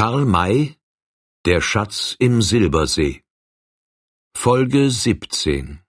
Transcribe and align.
Karl 0.00 0.24
May 0.24 0.76
Der 1.44 1.60
Schatz 1.60 2.16
im 2.18 2.40
Silbersee 2.40 3.20
Folge 4.34 4.88
17 4.88 5.80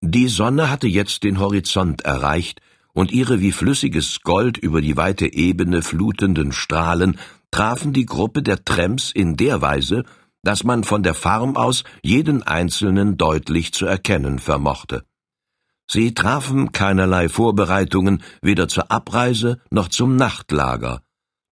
Die 0.00 0.28
Sonne 0.28 0.70
hatte 0.70 0.86
jetzt 0.86 1.24
den 1.24 1.40
Horizont 1.40 2.02
erreicht, 2.02 2.60
und 2.92 3.10
ihre 3.10 3.40
wie 3.40 3.50
flüssiges 3.50 4.20
Gold 4.20 4.58
über 4.58 4.80
die 4.80 4.96
weite 4.96 5.26
Ebene 5.26 5.82
flutenden 5.82 6.52
Strahlen 6.52 7.18
trafen 7.50 7.92
die 7.92 8.06
Gruppe 8.06 8.44
der 8.44 8.64
Tramps 8.64 9.10
in 9.10 9.36
der 9.36 9.60
Weise, 9.60 10.04
dass 10.44 10.62
man 10.62 10.84
von 10.84 11.02
der 11.02 11.14
Farm 11.14 11.56
aus 11.56 11.82
jeden 12.00 12.44
einzelnen 12.44 13.16
deutlich 13.16 13.72
zu 13.72 13.86
erkennen 13.86 14.38
vermochte. 14.38 15.04
Sie 15.90 16.14
trafen 16.14 16.70
keinerlei 16.70 17.28
Vorbereitungen 17.28 18.22
weder 18.40 18.68
zur 18.68 18.92
Abreise 18.92 19.60
noch 19.72 19.88
zum 19.88 20.14
Nachtlager. 20.14 21.02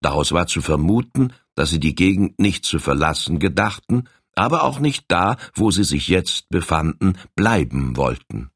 Daraus 0.01 0.31
war 0.31 0.47
zu 0.47 0.61
vermuten, 0.61 1.33
dass 1.55 1.69
sie 1.69 1.79
die 1.79 1.95
Gegend 1.95 2.39
nicht 2.39 2.65
zu 2.65 2.79
verlassen 2.79 3.39
gedachten, 3.39 4.07
aber 4.35 4.63
auch 4.63 4.79
nicht 4.79 5.05
da, 5.07 5.37
wo 5.55 5.71
sie 5.71 5.83
sich 5.83 6.07
jetzt 6.07 6.49
befanden, 6.49 7.17
bleiben 7.35 7.97
wollten. 7.97 8.51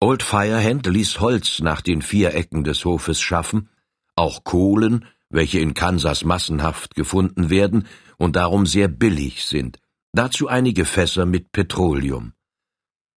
Old 0.00 0.22
Firehand 0.22 0.86
ließ 0.86 1.20
Holz 1.20 1.60
nach 1.60 1.80
den 1.80 2.02
vier 2.02 2.34
Ecken 2.34 2.64
des 2.64 2.84
Hofes 2.84 3.20
schaffen, 3.20 3.68
auch 4.16 4.44
Kohlen, 4.44 5.04
welche 5.30 5.58
in 5.58 5.74
Kansas 5.74 6.24
massenhaft 6.24 6.94
gefunden 6.94 7.50
werden 7.50 7.86
und 8.18 8.36
darum 8.36 8.66
sehr 8.66 8.88
billig 8.88 9.44
sind, 9.44 9.78
dazu 10.12 10.48
einige 10.48 10.84
Fässer 10.84 11.26
mit 11.26 11.52
Petroleum. 11.52 12.34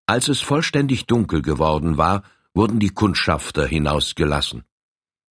Als 0.06 0.28
es 0.28 0.40
vollständig 0.40 1.06
dunkel 1.06 1.42
geworden 1.42 1.98
war, 1.98 2.22
wurden 2.54 2.78
die 2.78 2.90
Kundschafter 2.90 3.66
hinausgelassen. 3.66 4.64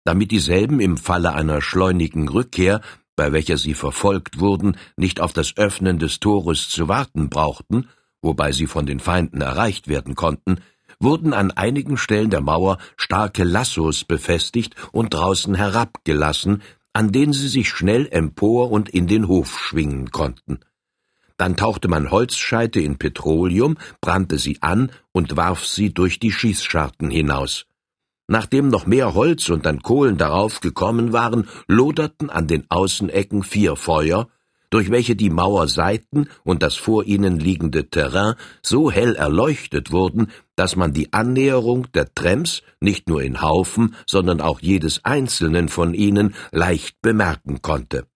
Damit 0.05 0.29
dieselben 0.29 0.79
im 0.79 0.97
Falle 0.97 1.33
einer 1.33 1.61
schleunigen 1.61 2.29
Rückkehr, 2.29 2.81
bei 3.15 3.33
welcher 3.33 3.57
sie 3.57 3.73
verfolgt 3.73 4.39
wurden, 4.39 4.77
nicht 4.97 5.19
auf 5.19 5.33
das 5.33 5.57
Öffnen 5.57 5.97
des 5.97 6.19
Tores 6.19 6.69
zu 6.69 6.87
warten 6.87 7.29
brauchten, 7.29 7.89
wobei 8.21 8.51
sie 8.51 8.67
von 8.67 8.85
den 8.85 8.99
Feinden 8.99 9.41
erreicht 9.41 9.87
werden 9.87 10.13
konnten, 10.13 10.61
wurden 10.99 11.33
an 11.33 11.49
einigen 11.51 11.97
Stellen 11.97 12.29
der 12.29 12.41
Mauer 12.41 12.77
starke 12.97 13.43
Lassos 13.43 14.03
befestigt 14.03 14.75
und 14.91 15.13
draußen 15.13 15.55
herabgelassen, 15.55 16.61
an 16.93 17.11
denen 17.11 17.33
sie 17.33 17.47
sich 17.47 17.69
schnell 17.69 18.07
empor 18.09 18.71
und 18.71 18.89
in 18.89 19.07
den 19.07 19.27
Hof 19.27 19.59
schwingen 19.59 20.11
konnten. 20.11 20.59
Dann 21.35 21.57
tauchte 21.57 21.87
man 21.87 22.11
Holzscheite 22.11 22.79
in 22.79 22.97
Petroleum, 22.97 23.77
brannte 24.01 24.37
sie 24.37 24.61
an 24.61 24.91
und 25.11 25.35
warf 25.35 25.65
sie 25.65 25.93
durch 25.93 26.19
die 26.19 26.31
Schießscharten 26.31 27.09
hinaus. 27.09 27.65
Nachdem 28.27 28.69
noch 28.69 28.87
mehr 28.87 29.13
Holz 29.13 29.49
und 29.49 29.65
dann 29.65 29.81
Kohlen 29.81 30.17
darauf 30.17 30.59
gekommen 30.59 31.13
waren, 31.13 31.47
loderten 31.67 32.29
an 32.29 32.47
den 32.47 32.65
Außenecken 32.69 33.43
vier 33.43 33.75
Feuer, 33.75 34.27
durch 34.71 34.89
welche 34.89 35.15
die 35.15 35.29
Mauerseiten 35.29 36.29
und 36.43 36.63
das 36.63 36.75
vor 36.75 37.05
ihnen 37.05 37.39
liegende 37.39 37.89
Terrain 37.89 38.33
so 38.61 38.91
hell 38.91 39.15
erleuchtet 39.15 39.91
wurden, 39.91 40.31
dass 40.55 40.75
man 40.75 40.91
die 40.91 41.13
Annäherung 41.13 41.91
der 41.93 42.13
Tramps 42.13 42.63
nicht 42.79 43.07
nur 43.07 43.21
in 43.21 43.41
Haufen, 43.41 43.95
sondern 44.07 44.41
auch 44.41 44.59
jedes 44.59 45.05
einzelnen 45.05 45.69
von 45.69 45.93
ihnen 45.93 46.33
leicht 46.51 47.01
bemerken 47.01 47.61
konnte. 47.61 48.07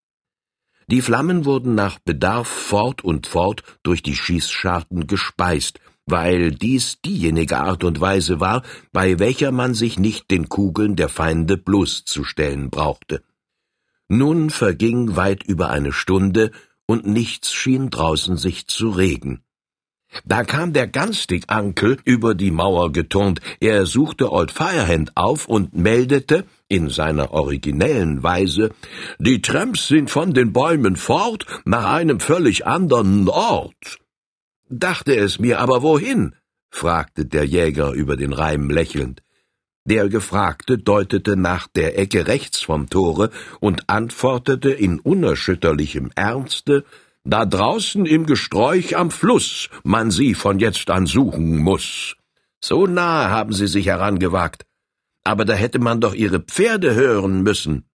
Die 0.87 1.01
Flammen 1.01 1.45
wurden 1.45 1.75
nach 1.75 1.99
Bedarf 1.99 2.47
fort 2.47 3.03
und 3.03 3.27
fort 3.27 3.61
durch 3.83 4.01
die 4.01 4.15
Schießscharten 4.15 5.05
gespeist, 5.05 5.79
weil 6.09 6.51
dies 6.51 7.01
diejenige 7.01 7.57
Art 7.57 7.83
und 7.83 8.01
Weise 8.01 8.39
war, 8.39 8.63
bei 8.91 9.19
welcher 9.19 9.51
man 9.51 9.73
sich 9.73 9.99
nicht 9.99 10.31
den 10.31 10.49
Kugeln 10.49 10.95
der 10.95 11.09
Feinde 11.09 11.57
bloßzustellen 11.57 12.69
brauchte. 12.69 13.23
Nun 14.07 14.49
verging 14.49 15.15
weit 15.15 15.43
über 15.43 15.69
eine 15.69 15.91
Stunde, 15.91 16.51
und 16.87 17.05
nichts 17.05 17.53
schien 17.53 17.91
draußen 17.91 18.35
sich 18.35 18.67
zu 18.67 18.89
regen. 18.89 19.43
Da 20.25 20.43
kam 20.43 20.73
der 20.73 20.87
Ganstig-Ankel 20.87 21.97
über 22.03 22.33
die 22.33 22.49
Mauer 22.49 22.91
geturnt. 22.91 23.41
Er 23.59 23.85
suchte 23.85 24.31
Old 24.31 24.51
Firehand 24.51 25.15
auf 25.15 25.47
und 25.47 25.75
meldete, 25.75 26.45
in 26.67 26.89
seiner 26.89 27.31
originellen 27.31 28.23
Weise, 28.23 28.71
die 29.19 29.41
Tramps 29.41 29.87
sind 29.87 30.09
von 30.09 30.33
den 30.33 30.51
Bäumen 30.51 30.95
fort 30.95 31.45
nach 31.65 31.85
einem 31.93 32.19
völlig 32.19 32.65
anderen 32.65 33.27
Ort. 33.29 33.99
Dachte 34.69 35.15
es 35.15 35.39
mir, 35.39 35.59
aber 35.59 35.81
wohin? 35.81 36.35
fragte 36.69 37.25
der 37.25 37.45
Jäger 37.45 37.91
über 37.93 38.15
den 38.15 38.33
Reim 38.33 38.69
lächelnd. 38.69 39.23
Der 39.85 40.07
Gefragte 40.07 40.77
deutete 40.77 41.35
nach 41.35 41.67
der 41.67 41.97
Ecke 41.97 42.27
rechts 42.27 42.61
vom 42.61 42.87
Tore 42.89 43.31
und 43.59 43.89
antwortete 43.89 44.69
in 44.69 44.99
unerschütterlichem 44.99 46.11
Ernste, 46.15 46.85
da 47.23 47.45
draußen 47.45 48.05
im 48.05 48.27
Gesträuch 48.27 48.95
am 48.95 49.09
Fluss 49.09 49.69
man 49.83 50.11
sie 50.11 50.35
von 50.35 50.59
jetzt 50.59 50.91
an 50.91 51.07
suchen 51.07 51.57
muss. 51.57 52.15
So 52.61 52.85
nahe 52.85 53.29
haben 53.29 53.53
sie 53.53 53.67
sich 53.67 53.87
herangewagt. 53.87 54.65
Aber 55.23 55.45
da 55.45 55.53
hätte 55.53 55.79
man 55.79 55.99
doch 55.99 56.13
ihre 56.13 56.39
Pferde 56.39 56.93
hören 56.93 57.41
müssen. 57.41 57.88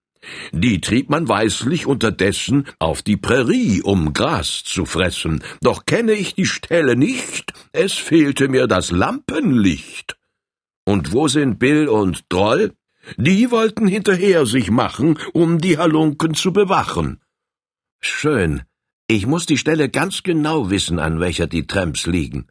Die 0.52 0.80
trieb 0.80 1.10
man 1.10 1.28
weislich 1.28 1.86
unterdessen 1.86 2.66
auf 2.78 3.02
die 3.02 3.16
Prärie, 3.16 3.82
um 3.82 4.12
Gras 4.12 4.62
zu 4.64 4.84
fressen. 4.84 5.42
Doch 5.62 5.86
kenne 5.86 6.12
ich 6.12 6.34
die 6.34 6.46
Stelle 6.46 6.96
nicht, 6.96 7.52
es 7.72 7.92
fehlte 7.92 8.48
mir 8.48 8.66
das 8.66 8.90
Lampenlicht. 8.90 10.16
Und 10.84 11.12
wo 11.12 11.28
sind 11.28 11.58
Bill 11.58 11.88
und 11.88 12.24
Droll? 12.28 12.72
Die 13.16 13.50
wollten 13.50 13.86
hinterher 13.86 14.46
sich 14.46 14.70
machen, 14.70 15.18
um 15.32 15.60
die 15.60 15.78
Halunken 15.78 16.34
zu 16.34 16.52
bewachen. 16.52 17.20
Schön. 18.00 18.62
Ich 19.08 19.26
muss 19.26 19.46
die 19.46 19.58
Stelle 19.58 19.88
ganz 19.88 20.24
genau 20.24 20.70
wissen, 20.70 20.98
an 20.98 21.20
welcher 21.20 21.46
die 21.46 21.66
Tramps 21.66 22.06
liegen. 22.06 22.48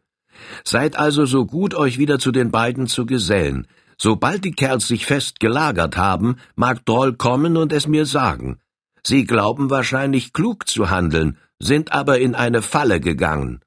Seid 0.63 0.97
also 0.97 1.25
so 1.25 1.45
gut, 1.45 1.73
euch 1.73 1.97
wieder 1.97 2.19
zu 2.19 2.31
den 2.31 2.51
beiden 2.51 2.87
zu 2.87 3.05
gesellen. 3.05 3.67
Sobald 3.97 4.43
die 4.43 4.51
Kerls 4.51 4.87
sich 4.87 5.05
fest 5.05 5.39
gelagert 5.39 5.97
haben, 5.97 6.37
mag 6.55 6.85
Droll 6.85 7.13
kommen 7.13 7.57
und 7.57 7.71
es 7.71 7.87
mir 7.87 8.05
sagen. 8.05 8.59
Sie 9.03 9.25
glauben 9.25 9.69
wahrscheinlich 9.69 10.33
klug 10.33 10.67
zu 10.67 10.89
handeln, 10.89 11.37
sind 11.59 11.91
aber 11.91 12.19
in 12.19 12.35
eine 12.35 12.61
Falle 12.61 12.99
gegangen, 12.99 13.61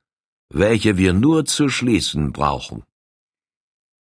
welche 0.50 0.96
wir 0.98 1.12
nur 1.12 1.44
zu 1.44 1.68
schließen 1.68 2.32
brauchen. 2.32 2.82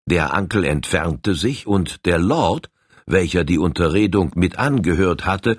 Der 0.08 0.34
Ankel 0.34 0.64
entfernte 0.64 1.34
sich, 1.34 1.66
und 1.66 2.06
der 2.06 2.20
Lord, 2.20 2.70
welcher 3.08 3.44
die 3.44 3.58
Unterredung 3.58 4.32
mit 4.36 4.58
angehört 4.58 5.26
hatte, 5.26 5.58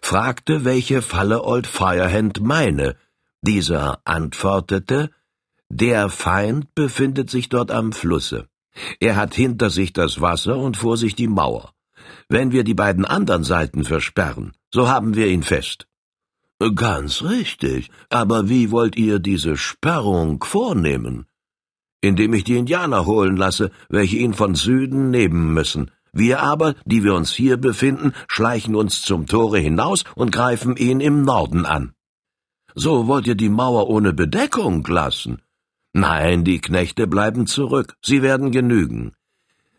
fragte, 0.00 0.64
welche 0.64 1.02
Falle 1.02 1.42
Old 1.44 1.66
Firehand 1.66 2.40
meine. 2.40 2.96
Dieser 3.42 4.00
antwortete, 4.04 5.10
der 5.68 6.08
Feind 6.08 6.74
befindet 6.74 7.28
sich 7.28 7.48
dort 7.48 7.70
am 7.70 7.92
Flusse. 7.92 8.48
Er 9.00 9.16
hat 9.16 9.34
hinter 9.34 9.70
sich 9.70 9.92
das 9.92 10.20
Wasser 10.20 10.56
und 10.56 10.76
vor 10.76 10.96
sich 10.96 11.14
die 11.14 11.28
Mauer. 11.28 11.72
Wenn 12.28 12.52
wir 12.52 12.64
die 12.64 12.74
beiden 12.74 13.04
anderen 13.04 13.44
Seiten 13.44 13.84
versperren, 13.84 14.52
so 14.72 14.88
haben 14.88 15.14
wir 15.14 15.28
ihn 15.28 15.42
fest. 15.42 15.86
Ganz 16.74 17.22
richtig, 17.22 17.90
aber 18.10 18.48
wie 18.48 18.70
wollt 18.70 18.96
ihr 18.96 19.20
diese 19.20 19.56
Sperrung 19.56 20.42
vornehmen? 20.42 21.26
Indem 22.00 22.32
ich 22.34 22.44
die 22.44 22.56
Indianer 22.56 23.06
holen 23.06 23.36
lasse, 23.36 23.70
welche 23.88 24.16
ihn 24.16 24.34
von 24.34 24.54
Süden 24.54 25.10
nehmen 25.10 25.52
müssen. 25.54 25.90
Wir 26.12 26.40
aber, 26.40 26.74
die 26.84 27.04
wir 27.04 27.14
uns 27.14 27.32
hier 27.32 27.58
befinden, 27.58 28.12
schleichen 28.28 28.74
uns 28.74 29.02
zum 29.02 29.26
Tore 29.26 29.58
hinaus 29.58 30.04
und 30.16 30.32
greifen 30.32 30.76
ihn 30.76 31.00
im 31.00 31.22
Norden 31.22 31.64
an. 31.64 31.92
So 32.74 33.06
wollt 33.06 33.26
ihr 33.26 33.34
die 33.34 33.48
Mauer 33.48 33.88
ohne 33.88 34.12
Bedeckung 34.12 34.84
lassen? 34.86 35.42
Nein, 35.92 36.44
die 36.44 36.60
Knechte 36.60 37.06
bleiben 37.06 37.46
zurück, 37.46 37.96
sie 38.02 38.22
werden 38.22 38.50
genügen. 38.50 39.12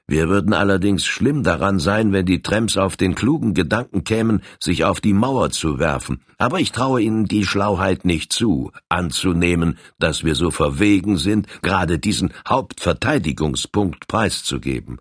Wir 0.10 0.28
würden 0.28 0.54
allerdings 0.54 1.06
schlimm 1.06 1.44
daran 1.44 1.78
sein, 1.78 2.12
wenn 2.14 2.26
die 2.26 2.42
Tramps 2.42 2.78
auf 2.78 2.98
den 2.98 3.14
klugen 3.14 3.54
Gedanken 3.54 4.04
kämen, 4.04 4.42
sich 4.60 4.84
auf 4.84 5.02
die 5.02 5.14
Mauer 5.14 5.52
zu 5.52 5.78
werfen. 5.78 6.22
Aber 6.40 6.60
ich 6.60 6.72
traue 6.72 7.04
ihnen 7.04 7.26
die 7.26 7.46
Schlauheit 7.46 8.06
nicht 8.06 8.34
zu, 8.34 8.72
anzunehmen, 8.90 9.78
dass 10.00 10.24
wir 10.24 10.34
so 10.34 10.50
verwegen 10.50 11.18
sind, 11.18 11.48
gerade 11.62 12.00
diesen 12.00 12.34
Hauptverteidigungspunkt 12.48 14.08
preiszugeben. 14.08 15.00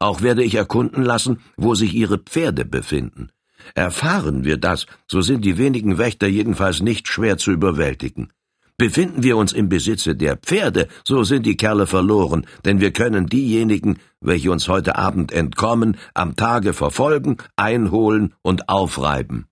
Auch 0.00 0.22
werde 0.22 0.42
ich 0.42 0.56
erkunden 0.56 1.04
lassen, 1.04 1.38
wo 1.56 1.76
sich 1.76 1.94
ihre 1.94 2.18
Pferde 2.18 2.64
befinden. 2.64 3.30
Erfahren 3.76 4.44
wir 4.44 4.56
das, 4.56 4.86
so 5.06 5.20
sind 5.20 5.44
die 5.44 5.56
wenigen 5.56 5.98
Wächter 5.98 6.26
jedenfalls 6.26 6.80
nicht 6.80 7.06
schwer 7.06 7.38
zu 7.38 7.52
überwältigen. 7.52 8.32
Befinden 8.78 9.24
wir 9.24 9.36
uns 9.36 9.52
im 9.52 9.68
Besitze 9.68 10.14
der 10.14 10.36
Pferde, 10.36 10.86
so 11.04 11.24
sind 11.24 11.44
die 11.46 11.56
Kerle 11.56 11.88
verloren, 11.88 12.46
denn 12.64 12.80
wir 12.80 12.92
können 12.92 13.26
diejenigen, 13.26 13.98
welche 14.20 14.52
uns 14.52 14.68
heute 14.68 14.94
Abend 14.94 15.32
entkommen, 15.32 15.96
am 16.14 16.36
Tage 16.36 16.72
verfolgen, 16.72 17.38
einholen 17.56 18.34
und 18.42 18.68
aufreiben. 18.68 19.46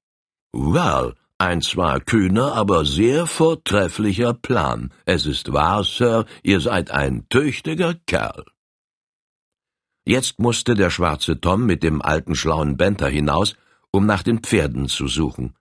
Well, 0.53 1.15
ein 1.39 1.61
zwar 1.61 1.99
kühner, 2.01 2.53
aber 2.53 2.85
sehr 2.85 3.27
vortrefflicher 3.27 4.33
Plan. 4.33 4.93
Es 5.05 5.27
ist 5.27 5.53
wahr, 5.53 5.83
Sir, 5.83 6.25
ihr 6.45 6.61
seid 6.61 6.93
ein 6.93 7.29
tüchtiger 7.29 7.95
Kerl. 8.07 8.45
Jetzt 10.07 10.39
musste 10.39 10.75
der 10.77 10.91
schwarze 10.91 11.41
Tom 11.41 11.67
mit 11.67 11.83
dem 11.83 12.01
alten 12.01 12.37
schlauen 12.37 12.77
Benter 12.77 13.09
hinaus, 13.09 13.57
um 13.91 14.07
nach 14.07 14.23
den 14.23 14.39
Pferden 14.39 14.87
zu 14.87 15.09
suchen. 15.09 15.57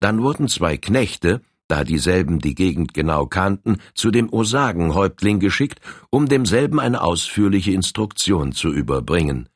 Dann 0.00 0.22
wurden 0.22 0.48
zwei 0.48 0.76
Knechte, 0.76 1.40
da 1.70 1.84
dieselben 1.84 2.38
die 2.38 2.54
Gegend 2.54 2.94
genau 2.94 3.26
kannten, 3.26 3.78
zu 3.94 4.10
dem 4.10 4.32
Osagenhäuptling 4.32 5.40
geschickt, 5.40 5.80
um 6.10 6.28
demselben 6.28 6.80
eine 6.80 7.02
ausführliche 7.02 7.72
Instruktion 7.72 8.52
zu 8.52 8.70
überbringen. 8.72 9.48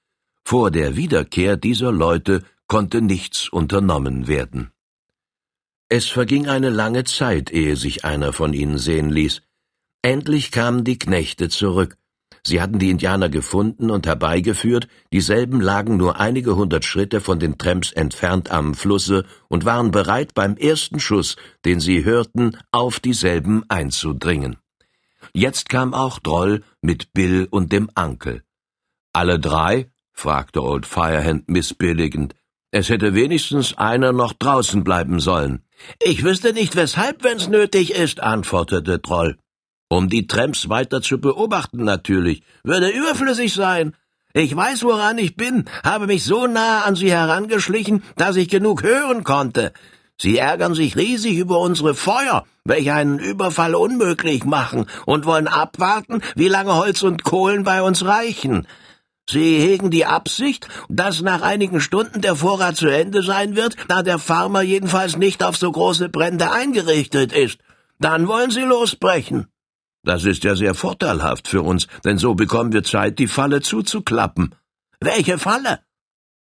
Vor 0.45 0.71
der 0.71 0.97
Wiederkehr 0.97 1.57
dieser 1.57 1.93
Leute 1.93 2.43
konnte 2.67 3.01
nichts 3.01 3.49
unternommen 3.49 4.29
werden. 4.29 4.71
Es 5.89 6.09
verging 6.09 6.49
eine 6.49 6.71
lange 6.71 7.05
Zeit, 7.05 7.51
ehe 7.51 7.77
sich 7.77 8.05
einer 8.05 8.33
von 8.33 8.53
ihnen 8.53 8.79
sehen 8.79 9.11
ließ. 9.11 9.43
Endlich 10.03 10.51
kamen 10.51 10.85
die 10.85 10.99
Knechte 10.99 11.49
zurück. 11.49 11.97
Sie 12.47 12.61
hatten 12.61 12.79
die 12.79 12.91
Indianer 12.91 13.31
gefunden 13.31 13.91
und 13.91 14.07
herbeigeführt, 14.07 14.87
dieselben 15.13 15.61
lagen 15.63 15.97
nur 15.97 16.21
einige 16.21 16.57
hundert 16.57 16.85
Schritte 16.85 17.23
von 17.23 17.39
den 17.39 17.57
Tramps 17.57 17.91
entfernt 17.93 18.51
am 18.51 18.75
Flusse 18.75 19.25
und 19.49 19.65
waren 19.65 19.91
bereit, 19.91 20.35
beim 20.35 20.57
ersten 20.57 21.01
Schuss, 21.01 21.37
den 21.65 21.81
sie 21.81 22.05
hörten, 22.05 22.59
auf 22.71 23.01
dieselben 23.01 23.65
einzudringen. 23.69 24.57
Jetzt 25.33 25.71
kam 25.71 25.95
auch 25.95 26.19
Droll 26.19 26.63
mit 26.83 27.15
Bill 27.15 27.49
und 27.51 27.73
dem 27.73 27.89
Ankel. 27.95 28.43
Alle 29.15 29.39
drei? 29.41 29.91
fragte 30.13 30.63
Old 30.63 30.85
Firehand 30.85 31.49
missbilligend. 31.49 32.35
Es 32.71 32.89
hätte 32.89 33.15
wenigstens 33.15 33.79
einer 33.79 34.13
noch 34.13 34.33
draußen 34.33 34.85
bleiben 34.85 35.19
sollen. 35.19 35.63
Ich 36.03 36.25
wüsste 36.25 36.53
nicht 36.53 36.77
weshalb, 36.77 37.25
wenn's 37.25 37.49
nötig 37.49 37.93
ist, 37.93 38.21
antwortete 38.21 39.01
Troll. 39.01 39.39
Um 39.97 40.09
die 40.09 40.27
Tramps 40.27 40.69
weiter 40.69 41.03
zu 41.03 41.21
beobachten 41.21 41.85
natürlich. 41.85 42.43
Würde 42.65 42.89
überflüssig 42.89 43.55
sein. 43.55 43.95
Ich 44.33 44.57
weiß, 44.57 44.83
woran 44.83 45.19
ich 45.19 45.37
bin, 45.37 45.67
habe 45.85 46.09
mich 46.09 46.25
so 46.25 46.49
nah 46.49 46.81
an 46.81 46.97
sie 46.97 47.13
herangeschlichen, 47.13 48.03
dass 48.17 48.35
ich 48.35 48.49
genug 48.49 48.83
hören 48.83 49.23
konnte. 49.23 49.73
Sie 50.21 50.37
ärgern 50.37 50.75
sich 50.75 50.97
riesig 50.97 51.39
über 51.39 51.61
unsere 51.61 51.95
Feuer, 51.95 52.45
welche 52.65 52.93
einen 52.93 53.21
Überfall 53.21 53.77
unmöglich 53.77 54.45
machen, 54.45 54.87
und 55.07 55.27
wollen 55.27 55.47
abwarten, 55.47 56.23
wie 56.35 56.49
lange 56.49 56.75
Holz 56.75 57.05
und 57.05 57.23
Kohlen 57.23 57.63
bei 57.63 57.81
uns 57.81 58.05
reichen. 58.05 58.67
Sie 59.31 59.59
hegen 59.61 59.93
die 59.93 60.07
Absicht, 60.07 60.67
dass 60.89 61.23
nach 61.23 61.43
einigen 61.43 61.81
Stunden 61.81 62.21
der 62.21 62.35
Vorrat 62.35 62.75
zu 62.75 62.89
Ende 62.89 63.23
sein 63.23 63.55
wird, 63.55 63.77
da 63.87 64.03
der 64.03 64.19
Farmer 64.19 64.63
jedenfalls 64.63 65.17
nicht 65.17 65.45
auf 65.45 65.57
so 65.57 65.71
große 65.71 66.09
Brände 66.09 66.51
eingerichtet 66.51 67.33
ist. 67.33 67.61
Dann 68.01 68.27
wollen 68.27 68.51
sie 68.51 68.63
losbrechen. 68.63 69.47
Das 70.05 70.25
ist 70.25 70.45
ja 70.45 70.55
sehr 70.55 70.75
vorteilhaft 70.75 71.49
für 71.49 71.63
uns, 71.63 71.87
denn 72.05 72.19
so 72.19 72.35
bekommen 72.35 72.73
wir 72.73 72.85
Zeit, 72.85 73.19
die 73.19 73.29
Falle 73.29 73.63
zuzuklappen. 73.63 74.55
Welche 75.01 75.39
Falle? 75.39 75.81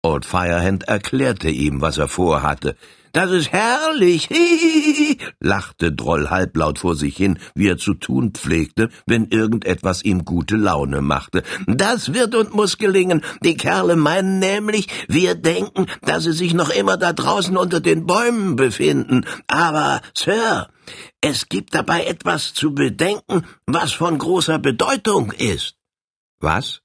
Old 0.03 0.25
Firehand 0.25 0.83
erklärte 0.87 1.49
ihm, 1.49 1.79
was 1.79 1.99
er 1.99 2.07
vorhatte. 2.07 2.75
Das 3.13 3.29
ist 3.29 3.51
herrlich, 3.51 4.27
hihihi, 4.27 5.17
lachte 5.41 5.91
Droll 5.91 6.29
halblaut 6.29 6.79
vor 6.79 6.95
sich 6.95 7.17
hin, 7.17 7.37
wie 7.53 7.67
er 7.67 7.77
zu 7.77 7.93
tun 7.93 8.31
pflegte, 8.31 8.89
wenn 9.05 9.25
irgendetwas 9.25 10.01
ihm 10.03 10.23
gute 10.23 10.55
Laune 10.55 11.01
machte. 11.01 11.43
Das 11.67 12.13
wird 12.13 12.33
und 12.35 12.55
muss 12.55 12.77
gelingen. 12.77 13.21
Die 13.43 13.57
Kerle 13.57 13.97
meinen 13.97 14.39
nämlich, 14.39 14.87
wir 15.09 15.35
denken, 15.35 15.87
dass 16.03 16.23
sie 16.23 16.31
sich 16.31 16.53
noch 16.53 16.69
immer 16.69 16.95
da 16.97 17.11
draußen 17.11 17.57
unter 17.57 17.81
den 17.81 18.07
Bäumen 18.07 18.55
befinden. 18.55 19.25
Aber, 19.47 20.01
Sir, 20.15 20.69
es 21.21 21.49
gibt 21.49 21.73
dabei 21.73 22.05
etwas 22.05 22.53
zu 22.53 22.73
bedenken, 22.73 23.45
was 23.65 23.93
von 23.93 24.17
großer 24.17 24.59
Bedeutung 24.59 25.31
ist. 25.31 25.75
Was? 26.39 26.81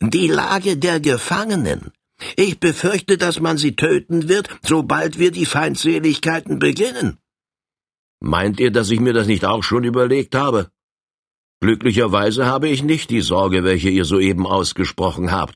Die 0.00 0.28
Lage 0.28 0.76
der 0.76 1.00
Gefangenen. 1.00 1.92
Ich 2.36 2.58
befürchte, 2.58 3.16
dass 3.16 3.40
man 3.40 3.58
sie 3.58 3.76
töten 3.76 4.28
wird, 4.28 4.48
sobald 4.62 5.18
wir 5.18 5.30
die 5.30 5.46
Feindseligkeiten 5.46 6.58
beginnen. 6.58 7.18
Meint 8.20 8.58
ihr, 8.58 8.72
dass 8.72 8.90
ich 8.90 9.00
mir 9.00 9.12
das 9.12 9.28
nicht 9.28 9.44
auch 9.44 9.62
schon 9.62 9.84
überlegt 9.84 10.34
habe? 10.34 10.70
Glücklicherweise 11.60 12.46
habe 12.46 12.68
ich 12.68 12.82
nicht 12.82 13.10
die 13.10 13.20
Sorge, 13.20 13.64
welche 13.64 13.90
ihr 13.90 14.04
soeben 14.04 14.46
ausgesprochen 14.46 15.30
habt. 15.30 15.54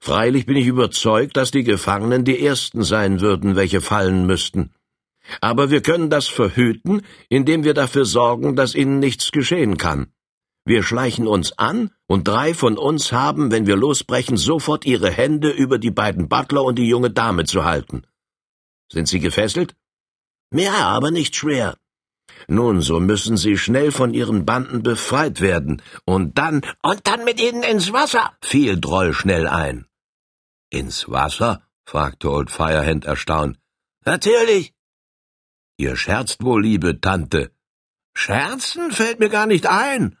Freilich 0.00 0.46
bin 0.46 0.56
ich 0.56 0.66
überzeugt, 0.66 1.36
dass 1.36 1.52
die 1.52 1.62
Gefangenen 1.62 2.24
die 2.24 2.44
Ersten 2.44 2.82
sein 2.82 3.20
würden, 3.20 3.54
welche 3.54 3.80
fallen 3.80 4.26
müssten. 4.26 4.72
Aber 5.40 5.70
wir 5.70 5.82
können 5.82 6.10
das 6.10 6.26
verhüten, 6.26 7.02
indem 7.28 7.64
wir 7.64 7.74
dafür 7.74 8.04
sorgen, 8.04 8.56
dass 8.56 8.74
ihnen 8.74 8.98
nichts 8.98 9.32
geschehen 9.32 9.78
kann. 9.78 10.12
Wir 10.64 10.82
schleichen 10.82 11.26
uns 11.26 11.58
an, 11.58 11.90
und 12.06 12.28
drei 12.28 12.54
von 12.54 12.78
uns 12.78 13.12
haben, 13.12 13.50
wenn 13.50 13.66
wir 13.66 13.76
losbrechen, 13.76 14.36
sofort 14.36 14.84
ihre 14.84 15.10
Hände 15.10 15.50
über 15.50 15.78
die 15.78 15.90
beiden 15.90 16.28
Butler 16.28 16.62
und 16.62 16.78
die 16.78 16.86
junge 16.86 17.10
Dame 17.10 17.44
zu 17.44 17.64
halten. 17.64 18.06
Sind 18.90 19.08
sie 19.08 19.18
gefesselt? 19.18 19.74
Ja, 20.54 20.88
aber 20.88 21.10
nicht 21.10 21.34
schwer. 21.34 21.76
Nun, 22.46 22.80
so 22.80 23.00
müssen 23.00 23.36
sie 23.36 23.56
schnell 23.58 23.90
von 23.90 24.14
ihren 24.14 24.44
Banden 24.44 24.82
befreit 24.82 25.40
werden, 25.40 25.82
und 26.04 26.38
dann, 26.38 26.62
und 26.82 27.06
dann 27.06 27.24
mit 27.24 27.40
ihnen 27.40 27.62
ins 27.62 27.92
Wasser, 27.92 28.32
fiel 28.40 28.80
Droll 28.80 29.14
schnell 29.14 29.48
ein. 29.48 29.86
Ins 30.70 31.08
Wasser? 31.10 31.62
fragte 31.84 32.30
Old 32.30 32.50
Firehand 32.50 33.04
erstaunt. 33.04 33.58
Natürlich. 34.04 34.72
Ihr 35.78 35.96
scherzt 35.96 36.42
wohl, 36.42 36.62
liebe 36.62 37.00
Tante. 37.00 37.52
Scherzen 38.14 38.90
fällt 38.90 39.20
mir 39.20 39.30
gar 39.30 39.46
nicht 39.46 39.66
ein 39.66 40.16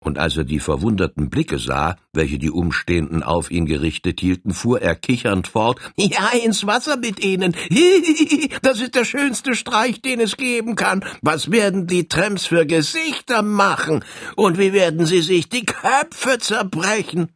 und 0.00 0.18
als 0.18 0.36
er 0.36 0.44
die 0.44 0.60
verwunderten 0.60 1.28
Blicke 1.28 1.58
sah, 1.58 1.96
welche 2.12 2.38
die 2.38 2.50
Umstehenden 2.50 3.22
auf 3.22 3.50
ihn 3.50 3.66
gerichtet 3.66 4.20
hielten, 4.20 4.54
fuhr 4.54 4.80
er 4.80 4.94
kichernd 4.94 5.48
fort 5.48 5.80
Ja, 5.96 6.30
ins 6.30 6.66
Wasser 6.66 6.96
mit 6.96 7.22
ihnen. 7.24 7.54
Das 8.62 8.80
ist 8.80 8.94
der 8.94 9.04
schönste 9.04 9.54
Streich, 9.54 10.00
den 10.02 10.20
es 10.20 10.36
geben 10.36 10.74
kann. 10.74 11.04
Was 11.22 11.50
werden 11.50 11.86
die 11.86 12.08
Tramps 12.08 12.46
für 12.46 12.66
Gesichter 12.66 13.42
machen? 13.42 14.04
Und 14.36 14.58
wie 14.58 14.72
werden 14.72 15.06
sie 15.06 15.22
sich 15.22 15.48
die 15.48 15.64
Köpfe 15.64 16.38
zerbrechen? 16.38 17.30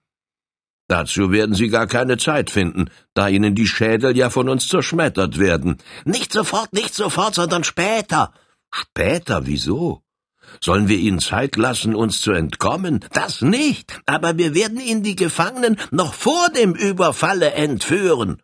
Dazu 0.92 1.32
werden 1.32 1.54
sie 1.54 1.68
gar 1.68 1.86
keine 1.86 2.18
Zeit 2.18 2.50
finden, 2.50 2.90
da 3.14 3.26
ihnen 3.26 3.54
die 3.54 3.66
Schädel 3.66 4.14
ja 4.14 4.28
von 4.28 4.50
uns 4.50 4.68
zerschmettert 4.68 5.38
werden. 5.38 5.78
Nicht 6.04 6.34
sofort, 6.34 6.74
nicht 6.74 6.94
sofort, 6.94 7.34
sondern 7.34 7.64
später. 7.64 8.34
Später, 8.70 9.46
wieso? 9.46 10.02
Sollen 10.60 10.88
wir 10.88 10.98
ihnen 10.98 11.18
Zeit 11.18 11.56
lassen, 11.56 11.94
uns 11.94 12.20
zu 12.20 12.32
entkommen? 12.32 13.00
Das 13.14 13.40
nicht, 13.40 14.02
aber 14.04 14.36
wir 14.36 14.54
werden 14.54 14.78
ihnen 14.80 15.02
die 15.02 15.16
Gefangenen 15.16 15.78
noch 15.92 16.12
vor 16.12 16.50
dem 16.54 16.74
Überfalle 16.74 17.52
entführen. 17.52 18.42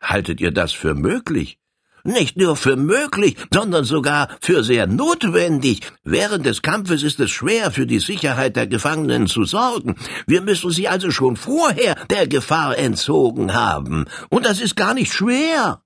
Haltet 0.00 0.40
ihr 0.40 0.52
das 0.52 0.70
für 0.70 0.94
möglich? 0.94 1.58
Nicht 2.06 2.36
nur 2.36 2.54
für 2.54 2.76
möglich, 2.76 3.36
sondern 3.52 3.84
sogar 3.84 4.28
für 4.40 4.62
sehr 4.62 4.86
notwendig. 4.86 5.80
Während 6.04 6.46
des 6.46 6.62
Kampfes 6.62 7.02
ist 7.02 7.18
es 7.18 7.32
schwer, 7.32 7.72
für 7.72 7.84
die 7.84 7.98
Sicherheit 7.98 8.54
der 8.54 8.68
Gefangenen 8.68 9.26
zu 9.26 9.44
sorgen. 9.44 9.96
Wir 10.26 10.40
müssen 10.40 10.70
sie 10.70 10.86
also 10.86 11.10
schon 11.10 11.36
vorher 11.36 11.96
der 12.08 12.28
Gefahr 12.28 12.78
entzogen 12.78 13.54
haben. 13.54 14.04
Und 14.30 14.46
das 14.46 14.60
ist 14.60 14.76
gar 14.76 14.94
nicht 14.94 15.12
schwer. 15.12 15.82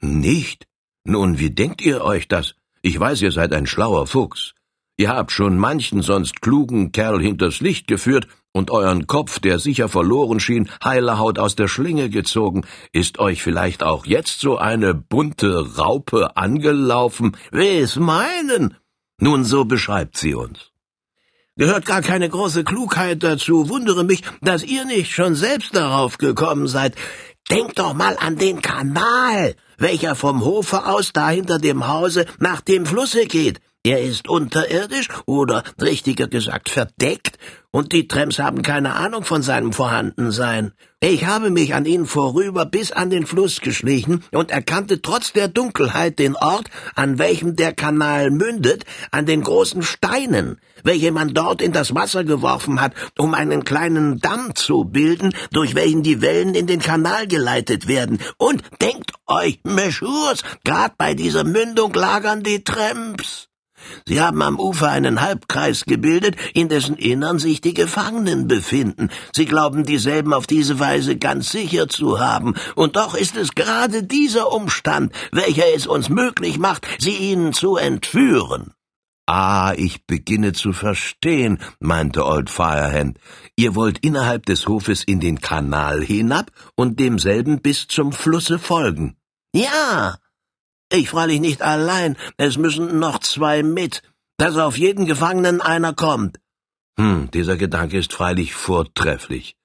Nicht? 0.00 0.66
Nun, 1.04 1.38
wie 1.38 1.50
denkt 1.50 1.80
ihr 1.80 2.02
euch 2.02 2.26
das? 2.26 2.56
Ich 2.82 2.98
weiß, 2.98 3.22
ihr 3.22 3.30
seid 3.30 3.52
ein 3.52 3.66
schlauer 3.66 4.08
Fuchs. 4.08 4.54
Ihr 4.96 5.10
habt 5.10 5.30
schon 5.30 5.58
manchen 5.58 6.02
sonst 6.02 6.42
klugen 6.42 6.90
Kerl 6.90 7.20
hinters 7.22 7.60
Licht 7.60 7.86
geführt 7.86 8.26
und 8.52 8.70
euren 8.70 9.06
Kopf, 9.06 9.40
der 9.40 9.58
sicher 9.58 9.88
verloren 9.88 10.40
schien, 10.40 10.68
heile 10.84 11.18
Haut 11.18 11.38
aus 11.38 11.56
der 11.56 11.68
Schlinge 11.68 12.10
gezogen. 12.10 12.64
Ist 12.92 13.18
euch 13.18 13.42
vielleicht 13.42 13.82
auch 13.82 14.06
jetzt 14.06 14.40
so 14.40 14.58
eine 14.58 14.94
bunte 14.94 15.76
Raupe 15.76 16.36
angelaufen? 16.36 17.36
Wes 17.50 17.96
meinen? 17.96 18.76
Nun, 19.18 19.44
so 19.44 19.64
beschreibt 19.64 20.16
sie 20.16 20.34
uns. 20.34 20.70
Gehört 21.56 21.84
gar 21.84 22.02
keine 22.02 22.28
große 22.28 22.64
Klugheit 22.64 23.22
dazu. 23.22 23.68
Wundere 23.68 24.04
mich, 24.04 24.22
dass 24.40 24.64
ihr 24.64 24.84
nicht 24.84 25.12
schon 25.12 25.34
selbst 25.34 25.76
darauf 25.76 26.18
gekommen 26.18 26.66
seid. 26.66 26.94
Denkt 27.50 27.78
doch 27.78 27.92
mal 27.92 28.16
an 28.18 28.36
den 28.36 28.62
Kanal, 28.62 29.54
welcher 29.76 30.14
vom 30.14 30.44
Hofe 30.44 30.86
aus 30.86 31.12
da 31.12 31.28
hinter 31.28 31.58
dem 31.58 31.88
Hause 31.88 32.24
nach 32.38 32.62
dem 32.62 32.86
Flusse 32.86 33.26
geht. 33.26 33.60
Er 33.84 34.00
ist 34.00 34.28
unterirdisch 34.28 35.08
oder 35.26 35.64
richtiger 35.80 36.28
gesagt 36.28 36.68
verdeckt, 36.68 37.36
und 37.72 37.92
die 37.92 38.06
Tramps 38.06 38.38
haben 38.38 38.62
keine 38.62 38.94
Ahnung 38.94 39.24
von 39.24 39.42
seinem 39.42 39.72
Vorhandensein. 39.72 40.72
Ich 41.00 41.24
habe 41.24 41.50
mich 41.50 41.74
an 41.74 41.86
ihnen 41.86 42.06
vorüber 42.06 42.64
bis 42.64 42.92
an 42.92 43.10
den 43.10 43.26
Fluss 43.26 43.60
geschlichen 43.60 44.22
und 44.30 44.52
erkannte 44.52 45.02
trotz 45.02 45.32
der 45.32 45.48
Dunkelheit 45.48 46.18
den 46.20 46.36
Ort, 46.36 46.66
an 46.94 47.18
welchem 47.18 47.56
der 47.56 47.72
Kanal 47.72 48.30
mündet, 48.30 48.84
an 49.10 49.26
den 49.26 49.42
großen 49.42 49.82
Steinen, 49.82 50.60
welche 50.84 51.10
man 51.10 51.34
dort 51.34 51.60
in 51.60 51.72
das 51.72 51.94
Wasser 51.94 52.22
geworfen 52.22 52.80
hat, 52.80 52.92
um 53.18 53.34
einen 53.34 53.64
kleinen 53.64 54.20
Damm 54.20 54.54
zu 54.54 54.84
bilden, 54.84 55.34
durch 55.50 55.74
welchen 55.74 56.04
die 56.04 56.20
Wellen 56.20 56.54
in 56.54 56.68
den 56.68 56.80
Kanal 56.80 57.26
geleitet 57.26 57.88
werden. 57.88 58.20
Und 58.36 58.62
denkt 58.80 59.12
euch, 59.26 59.58
Meschurs, 59.64 60.42
grad 60.64 60.98
bei 60.98 61.14
dieser 61.14 61.42
Mündung 61.42 61.94
lagern 61.94 62.44
die 62.44 62.62
Tramps. 62.62 63.48
Sie 64.06 64.20
haben 64.20 64.42
am 64.42 64.58
Ufer 64.58 64.88
einen 64.88 65.20
Halbkreis 65.20 65.84
gebildet, 65.84 66.36
in 66.54 66.68
dessen 66.68 66.96
Innern 66.96 67.38
sich 67.38 67.60
die 67.60 67.74
Gefangenen 67.74 68.48
befinden. 68.48 69.10
Sie 69.34 69.46
glauben 69.46 69.84
dieselben 69.84 70.32
auf 70.32 70.46
diese 70.46 70.78
Weise 70.78 71.16
ganz 71.16 71.50
sicher 71.50 71.88
zu 71.88 72.20
haben, 72.20 72.54
und 72.74 72.96
doch 72.96 73.14
ist 73.14 73.36
es 73.36 73.54
gerade 73.54 74.02
dieser 74.02 74.52
Umstand, 74.52 75.12
welcher 75.32 75.74
es 75.74 75.86
uns 75.86 76.08
möglich 76.08 76.58
macht, 76.58 76.86
sie 76.98 77.16
ihnen 77.16 77.52
zu 77.52 77.76
entführen. 77.76 78.72
Ah, 79.26 79.72
ich 79.76 80.04
beginne 80.06 80.52
zu 80.52 80.72
verstehen, 80.72 81.58
meinte 81.78 82.26
Old 82.26 82.50
Firehand. 82.50 83.18
Ihr 83.56 83.76
wollt 83.76 83.98
innerhalb 84.00 84.46
des 84.46 84.66
Hofes 84.66 85.04
in 85.04 85.20
den 85.20 85.40
Kanal 85.40 86.02
hinab 86.02 86.50
und 86.74 86.98
demselben 86.98 87.62
bis 87.62 87.86
zum 87.86 88.12
Flusse 88.12 88.58
folgen. 88.58 89.16
Ja, 89.54 90.16
ich 90.92 91.08
freilich 91.10 91.40
nicht 91.40 91.62
allein, 91.62 92.16
es 92.36 92.56
müssen 92.58 92.98
noch 92.98 93.18
zwei 93.18 93.62
mit, 93.62 94.02
dass 94.36 94.56
auf 94.56 94.78
jeden 94.78 95.06
Gefangenen 95.06 95.60
einer 95.60 95.92
kommt. 95.94 96.38
Hm, 96.98 97.30
dieser 97.32 97.56
Gedanke 97.56 97.98
ist 97.98 98.12
freilich 98.12 98.54
vortrefflich. 98.54 99.56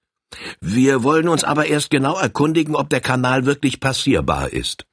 Wir 0.59 1.03
wollen 1.03 1.29
uns 1.29 1.43
aber 1.43 1.67
erst 1.67 1.89
genau 1.89 2.17
erkundigen, 2.17 2.75
ob 2.75 2.89
der 2.89 3.01
Kanal 3.01 3.45
wirklich 3.45 3.79
passierbar 3.79 4.51
ist. 4.51 4.85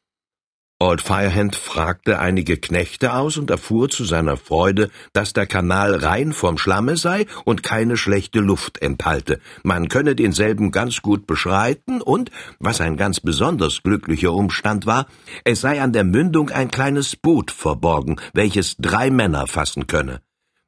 Old 0.80 1.02
Firehand 1.02 1.54
fragte 1.54 2.18
einige 2.18 2.56
Knechte 2.56 3.14
aus 3.14 3.36
und 3.36 3.48
erfuhr 3.48 3.88
zu 3.88 4.04
seiner 4.04 4.36
Freude, 4.36 4.90
dass 5.12 5.32
der 5.32 5.46
Kanal 5.46 5.94
rein 5.94 6.32
vom 6.32 6.58
Schlamme 6.58 6.96
sei 6.96 7.26
und 7.44 7.62
keine 7.62 7.96
schlechte 7.96 8.40
Luft 8.40 8.82
enthalte. 8.82 9.40
Man 9.62 9.88
könne 9.88 10.16
denselben 10.16 10.72
ganz 10.72 11.00
gut 11.00 11.28
beschreiten 11.28 12.02
und, 12.02 12.32
was 12.58 12.80
ein 12.80 12.96
ganz 12.96 13.20
besonders 13.20 13.84
glücklicher 13.84 14.32
Umstand 14.32 14.84
war, 14.84 15.06
es 15.44 15.60
sei 15.60 15.80
an 15.80 15.92
der 15.92 16.04
Mündung 16.04 16.50
ein 16.50 16.72
kleines 16.72 17.14
Boot 17.14 17.52
verborgen, 17.52 18.16
welches 18.32 18.76
drei 18.76 19.10
Männer 19.10 19.46
fassen 19.46 19.86
könne. 19.86 20.22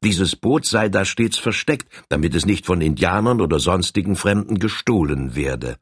Dieses 0.05 0.37
Boot 0.37 0.67
sei 0.67 0.89
da 0.89 1.05
stets 1.05 1.37
versteckt, 1.37 1.89
damit 2.09 2.37
es 2.37 2.47
nicht 2.47 2.65
von 2.65 2.81
Indianern 2.81 3.41
oder 3.41 3.59
sonstigen 3.59 4.15
Fremden 4.15 4.61
gestohlen 4.61 5.35
werde. 5.35 5.79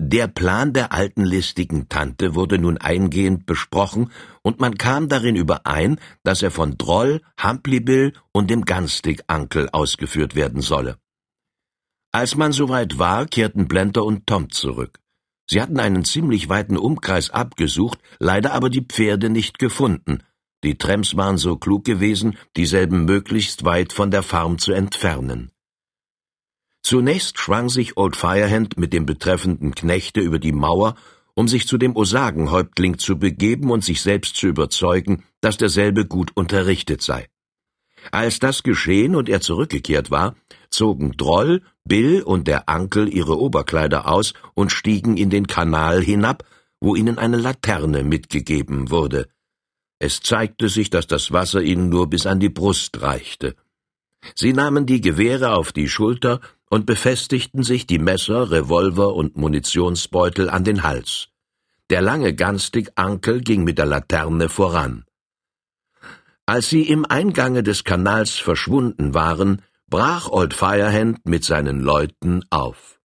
Der 0.00 0.28
Plan 0.28 0.72
der 0.72 0.92
alten 0.92 1.24
listigen 1.24 1.88
Tante 1.88 2.36
wurde 2.36 2.58
nun 2.58 2.78
eingehend 2.78 3.46
besprochen, 3.46 4.12
und 4.42 4.60
man 4.60 4.78
kam 4.78 5.08
darin 5.08 5.34
überein, 5.34 6.00
dass 6.22 6.42
er 6.42 6.52
von 6.52 6.78
Droll, 6.78 7.20
Humplibill 7.42 8.12
und 8.32 8.48
dem 8.48 8.64
Ganstig-Ankel 8.64 9.68
ausgeführt 9.70 10.36
werden 10.36 10.60
solle. 10.60 10.98
Als 12.12 12.36
man 12.36 12.52
soweit 12.52 12.98
war, 12.98 13.26
kehrten 13.26 13.66
Blender 13.66 14.04
und 14.04 14.26
Tom 14.26 14.50
zurück. 14.50 15.00
Sie 15.50 15.60
hatten 15.60 15.80
einen 15.80 16.04
ziemlich 16.04 16.48
weiten 16.48 16.76
Umkreis 16.76 17.30
abgesucht, 17.30 17.98
leider 18.18 18.52
aber 18.52 18.70
die 18.70 18.84
Pferde 18.84 19.30
nicht 19.30 19.58
gefunden. 19.58 20.22
Die 20.64 20.78
Tramps 20.78 21.16
waren 21.16 21.38
so 21.38 21.56
klug 21.56 21.84
gewesen, 21.84 22.36
dieselben 22.56 23.04
möglichst 23.04 23.64
weit 23.64 23.92
von 23.92 24.10
der 24.10 24.22
Farm 24.22 24.58
zu 24.58 24.72
entfernen. 24.72 25.50
Zunächst 26.88 27.38
schwang 27.38 27.68
sich 27.68 27.98
Old 27.98 28.16
Firehand 28.16 28.78
mit 28.78 28.94
dem 28.94 29.04
betreffenden 29.04 29.74
Knechte 29.74 30.22
über 30.22 30.38
die 30.38 30.52
Mauer, 30.52 30.94
um 31.34 31.46
sich 31.46 31.68
zu 31.68 31.76
dem 31.76 31.94
Osagenhäuptling 31.94 32.96
zu 32.96 33.18
begeben 33.18 33.70
und 33.70 33.84
sich 33.84 34.00
selbst 34.00 34.36
zu 34.36 34.46
überzeugen, 34.46 35.22
dass 35.42 35.58
derselbe 35.58 36.06
gut 36.06 36.30
unterrichtet 36.34 37.02
sei. 37.02 37.28
Als 38.10 38.38
das 38.38 38.62
geschehen 38.62 39.16
und 39.16 39.28
er 39.28 39.42
zurückgekehrt 39.42 40.10
war, 40.10 40.34
zogen 40.70 41.12
Droll, 41.12 41.60
Bill 41.84 42.22
und 42.22 42.48
der 42.48 42.70
Ankel 42.70 43.14
ihre 43.14 43.38
Oberkleider 43.38 44.08
aus 44.08 44.32
und 44.54 44.72
stiegen 44.72 45.18
in 45.18 45.28
den 45.28 45.46
Kanal 45.46 46.02
hinab, 46.02 46.44
wo 46.80 46.96
ihnen 46.96 47.18
eine 47.18 47.36
Laterne 47.36 48.02
mitgegeben 48.02 48.90
wurde. 48.90 49.28
Es 49.98 50.22
zeigte 50.22 50.70
sich, 50.70 50.88
dass 50.88 51.06
das 51.06 51.32
Wasser 51.32 51.60
ihnen 51.60 51.90
nur 51.90 52.08
bis 52.08 52.24
an 52.24 52.40
die 52.40 52.48
Brust 52.48 53.02
reichte. 53.02 53.56
Sie 54.34 54.54
nahmen 54.54 54.86
die 54.86 55.02
Gewehre 55.02 55.52
auf 55.52 55.72
die 55.72 55.88
Schulter 55.88 56.40
und 56.70 56.86
befestigten 56.86 57.62
sich 57.62 57.86
die 57.86 57.98
Messer, 57.98 58.50
Revolver 58.50 59.14
und 59.14 59.36
Munitionsbeutel 59.36 60.50
an 60.50 60.64
den 60.64 60.82
Hals. 60.82 61.28
Der 61.90 62.02
lange 62.02 62.34
Ganstig 62.34 62.90
Ankel 62.96 63.40
ging 63.40 63.64
mit 63.64 63.78
der 63.78 63.86
Laterne 63.86 64.48
voran. 64.48 65.04
Als 66.44 66.68
sie 66.68 66.82
im 66.82 67.04
Eingange 67.04 67.62
des 67.62 67.84
Kanals 67.84 68.36
verschwunden 68.38 69.14
waren, 69.14 69.62
brach 69.88 70.28
Old 70.28 70.54
Firehand 70.54 71.26
mit 71.26 71.44
seinen 71.44 71.80
Leuten 71.80 72.42
auf. 72.50 73.00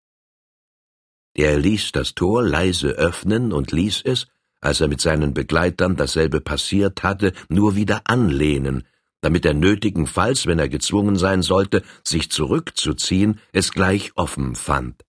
Er 1.34 1.58
ließ 1.58 1.94
das 1.94 2.14
Tor 2.14 2.44
leise 2.44 2.90
öffnen 2.90 3.54
und 3.54 3.72
ließ 3.72 4.02
es, 4.06 4.28
als 4.62 4.82
er 4.82 4.88
mit 4.88 5.02
seinen 5.02 5.34
Begleitern 5.34 5.96
dasselbe 5.96 6.42
passiert 6.42 7.04
hatte, 7.04 7.34
nur 7.50 7.76
wieder 7.76 8.02
anlehnen, 8.06 8.84
damit 9.24 9.46
er 9.46 9.54
nötigenfalls, 9.54 10.46
wenn 10.46 10.60
er 10.60 10.70
gezwungen 10.70 11.16
sein 11.16 11.42
sollte, 11.42 11.82
sich 12.04 12.30
zurückzuziehen, 12.30 13.40
es 13.54 13.72
gleich 13.72 14.12
offen 14.16 14.56
fand. 14.56 15.04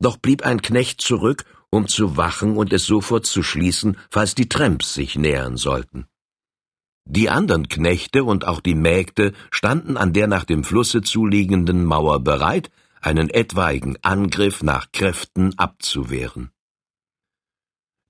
Doch 0.00 0.18
blieb 0.18 0.42
ein 0.42 0.62
Knecht 0.62 1.00
zurück, 1.00 1.44
um 1.70 1.88
zu 1.88 2.16
wachen 2.16 2.56
und 2.56 2.72
es 2.72 2.84
sofort 2.84 3.26
zu 3.26 3.42
schließen, 3.42 3.96
falls 4.10 4.34
die 4.34 4.48
Tramps 4.48 4.94
sich 4.94 5.16
nähern 5.16 5.56
sollten. 5.56 6.06
Die 7.06 7.30
anderen 7.30 7.68
Knechte 7.68 8.22
und 8.22 8.46
auch 8.46 8.60
die 8.60 8.74
Mägde 8.74 9.32
standen 9.50 9.96
an 9.96 10.12
der 10.12 10.26
nach 10.26 10.44
dem 10.44 10.62
Flusse 10.62 11.00
zuliegenden 11.00 11.84
Mauer 11.84 12.20
bereit, 12.20 12.70
einen 13.00 13.30
etwaigen 13.30 13.96
Angriff 14.02 14.62
nach 14.62 14.92
Kräften 14.92 15.58
abzuwehren. 15.58 16.50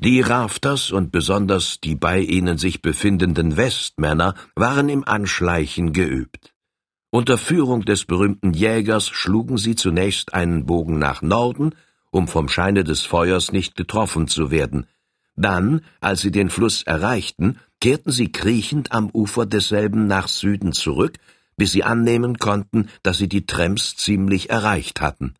Die 0.00 0.21
Rafters 0.21 0.93
und 0.93 1.11
besonders 1.11 1.81
die 1.81 1.97
bei 1.97 2.21
ihnen 2.21 2.57
sich 2.57 2.83
befindenden 2.83 3.57
Westmänner 3.57 4.35
waren 4.55 4.88
im 4.88 5.02
Anschleichen 5.02 5.93
geübt. 5.93 6.55
Unter 7.11 7.37
Führung 7.37 7.85
des 7.85 8.05
berühmten 8.05 8.52
Jägers 8.52 9.09
schlugen 9.09 9.59
sie 9.59 9.75
zunächst 9.75 10.35
einen 10.35 10.67
Bogen 10.67 11.00
nach 11.00 11.21
Norden, 11.21 11.75
um 12.12 12.28
vom 12.28 12.49
Scheine 12.49 12.85
des 12.85 13.02
Feuers 13.02 13.50
nicht 13.50 13.75
getroffen 13.75 14.28
zu 14.28 14.52
werden. 14.52 14.87
Dann, 15.35 15.81
als 16.00 16.21
sie 16.21 16.31
den 16.31 16.49
Fluss 16.49 16.85
erreichten, 16.85 17.59
kehrten 17.81 18.12
sie 18.12 18.31
kriechend 18.31 18.93
am 18.93 19.11
Ufer 19.11 19.47
desselben 19.47 20.07
nach 20.07 20.28
Süden 20.28 20.73
zurück, 20.73 21.14
bis 21.57 21.73
sie 21.73 21.83
annehmen 21.83 22.38
konnten, 22.38 22.88
dass 23.02 23.19
sie 23.19 23.28
die 23.28 23.47
Tramps 23.47 23.97
ziemlich 23.97 24.49
erreicht 24.49 25.00
hatten. 25.00 25.35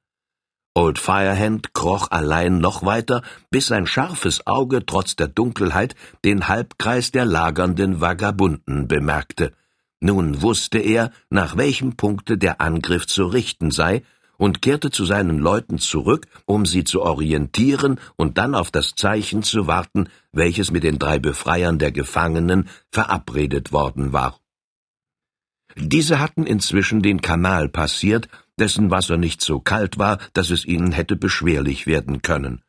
Old 0.79 1.01
Firehand 1.01 1.75
kroch 1.75 2.13
allein 2.13 2.59
noch 2.59 2.87
weiter, 2.87 3.23
bis 3.51 3.67
sein 3.67 3.89
scharfes 3.89 4.47
Auge 4.47 4.87
trotz 4.87 5.17
der 5.17 5.27
Dunkelheit 5.27 5.97
den 6.25 6.47
Halbkreis 6.47 7.11
der 7.11 7.25
lagernden 7.25 8.01
Vagabunden 8.01 8.87
bemerkte. 8.87 9.55
Nun 9.99 10.41
wusste 10.41 10.79
er, 10.79 11.11
nach 11.31 11.57
welchem 11.57 11.97
Punkte 11.97 12.39
der 12.39 12.61
Angriff 12.61 13.09
zu 13.09 13.27
richten 13.27 13.73
sei, 13.73 14.05
und 14.37 14.63
kehrte 14.63 14.93
zu 14.93 15.05
seinen 15.05 15.41
Leuten 15.41 15.79
zurück, 15.79 16.29
um 16.47 16.65
sie 16.65 16.85
zu 16.85 17.03
orientieren 17.03 17.99
und 18.15 18.39
dann 18.39 18.55
auf 18.55 18.71
das 18.71 18.95
Zeichen 18.95 19.43
zu 19.43 19.67
warten, 19.67 20.09
welches 20.31 20.71
mit 20.71 20.85
den 20.85 21.01
drei 21.01 21.19
Befreiern 21.19 21.81
der 21.81 21.91
Gefangenen 21.91 22.69
verabredet 22.93 23.73
worden 23.73 24.13
war. 24.13 24.39
Diese 25.75 26.21
hatten 26.21 26.47
inzwischen 26.47 27.03
den 27.03 27.21
Kanal 27.21 27.69
passiert 27.69 28.29
dessen 28.59 28.91
Wasser 28.91 29.17
nicht 29.17 29.41
so 29.41 29.61
kalt 29.61 29.99
war, 29.99 30.19
dass 30.35 30.51
es 30.51 30.65
ihnen 30.65 30.93
hätte 30.93 31.17
beschwerlich 31.17 31.87
werden 31.87 32.23
können. 32.23 32.63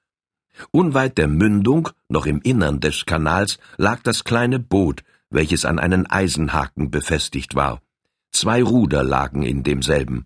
Unweit 0.72 1.18
der 1.18 1.28
Mündung, 1.28 1.90
noch 2.10 2.26
im 2.26 2.42
Innern 2.42 2.80
des 2.80 3.06
Kanals, 3.06 3.60
lag 3.78 4.02
das 4.04 4.24
kleine 4.24 4.60
Boot, 4.60 5.04
welches 5.30 5.66
an 5.66 5.80
einen 5.80 6.06
Eisenhaken 6.06 6.92
befestigt 6.92 7.56
war. 7.56 7.82
Zwei 8.32 8.62
Ruder 8.64 9.04
lagen 9.04 9.44
in 9.44 9.64
demselben. 9.64 10.26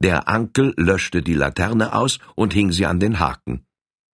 Der 0.00 0.28
Ankel 0.28 0.74
löschte 0.76 1.22
die 1.22 1.34
Laterne 1.34 1.92
aus 1.92 2.18
und 2.34 2.54
hing 2.54 2.72
sie 2.72 2.86
an 2.86 3.00
den 3.00 3.18
Haken. 3.18 3.66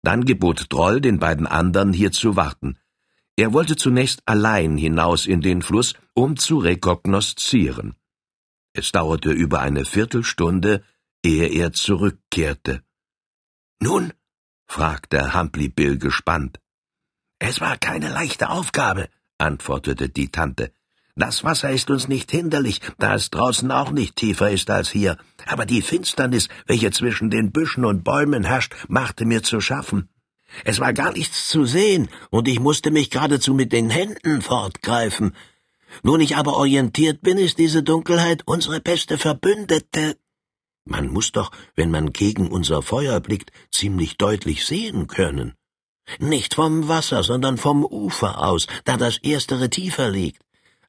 Dann 0.03 0.25
gebot 0.25 0.67
Droll 0.71 1.01
den 1.01 1.19
beiden 1.19 1.47
anderen 1.47 1.93
hier 1.93 2.13
zu 2.13 2.37
warten. 2.37 2.79
Er 3.37 3.53
wollte 3.53 3.77
zunächst 3.77 4.23
allein 4.27 4.77
hinaus 4.77 5.27
in 5.27 5.41
den 5.41 5.63
Fluss, 5.63 5.95
um 6.15 6.37
zu 6.37 6.59
rekognoszieren. 6.59 7.95
Es 8.81 8.93
dauerte 8.93 9.31
über 9.31 9.61
eine 9.61 9.85
Viertelstunde, 9.85 10.83
ehe 11.23 11.49
er 11.49 11.71
zurückkehrte. 11.71 12.83
Nun? 13.79 14.15
fragte 14.67 15.35
Humphrey 15.35 15.69
Bill 15.69 15.99
gespannt. 15.99 16.59
Es 17.39 17.61
war 17.61 17.77
keine 17.77 18.09
leichte 18.09 18.49
Aufgabe, 18.49 19.11
antwortete 19.37 20.09
die 20.09 20.31
Tante. 20.31 20.73
Das 21.15 21.45
Wasser 21.45 21.71
ist 21.71 21.91
uns 21.91 22.09
nicht 22.09 22.31
hinderlich, 22.31 22.81
da 22.97 23.15
es 23.17 23.29
draußen 23.29 23.71
auch 23.71 23.91
nicht 23.91 24.17
tiefer 24.17 24.51
ist 24.51 24.71
als 24.71 24.89
hier, 24.89 25.19
aber 25.45 25.67
die 25.67 25.83
Finsternis, 25.83 26.49
welche 26.65 26.91
zwischen 26.91 27.29
den 27.29 27.53
Büschen 27.53 27.85
und 27.85 28.03
Bäumen 28.03 28.45
herrscht, 28.45 28.75
machte 28.89 29.27
mir 29.27 29.43
zu 29.43 29.61
schaffen. 29.61 30.09
Es 30.65 30.81
war 30.81 30.95
gar 30.95 31.13
nichts 31.13 31.49
zu 31.49 31.67
sehen, 31.67 32.09
und 32.31 32.49
ich 32.49 32.61
musste 32.61 32.91
mich 32.91 33.11
geradezu 33.11 33.53
mit 33.53 33.73
den 33.73 33.91
Händen 33.91 34.41
fortgreifen. 34.41 35.35
Nun 36.03 36.21
ich 36.21 36.37
aber 36.37 36.57
orientiert 36.57 37.21
bin, 37.23 37.39
ist 37.39 37.59
diese 37.59 37.83
Dunkelheit 37.83 38.43
unsere 38.47 38.81
beste 38.81 39.19
Verbündete. 39.19 40.17
Man 40.85 41.09
muss 41.09 41.33
doch, 41.33 41.51
wenn 41.77 41.91
man 41.91 42.13
gegen 42.13 42.49
unser 42.49 42.83
Feuer 42.83 43.21
blickt, 43.21 43.53
ziemlich 43.71 44.17
deutlich 44.17 44.65
sehen 44.65 45.07
können. 45.07 45.55
Nicht 46.19 46.55
vom 46.55 46.89
Wasser, 46.89 47.23
sondern 47.23 47.59
vom 47.59 47.85
Ufer 47.85 48.43
aus, 48.43 48.67
da 48.85 48.97
das 48.97 49.19
erstere 49.19 49.71
tiefer 49.71 50.11
liegt. 50.11 50.43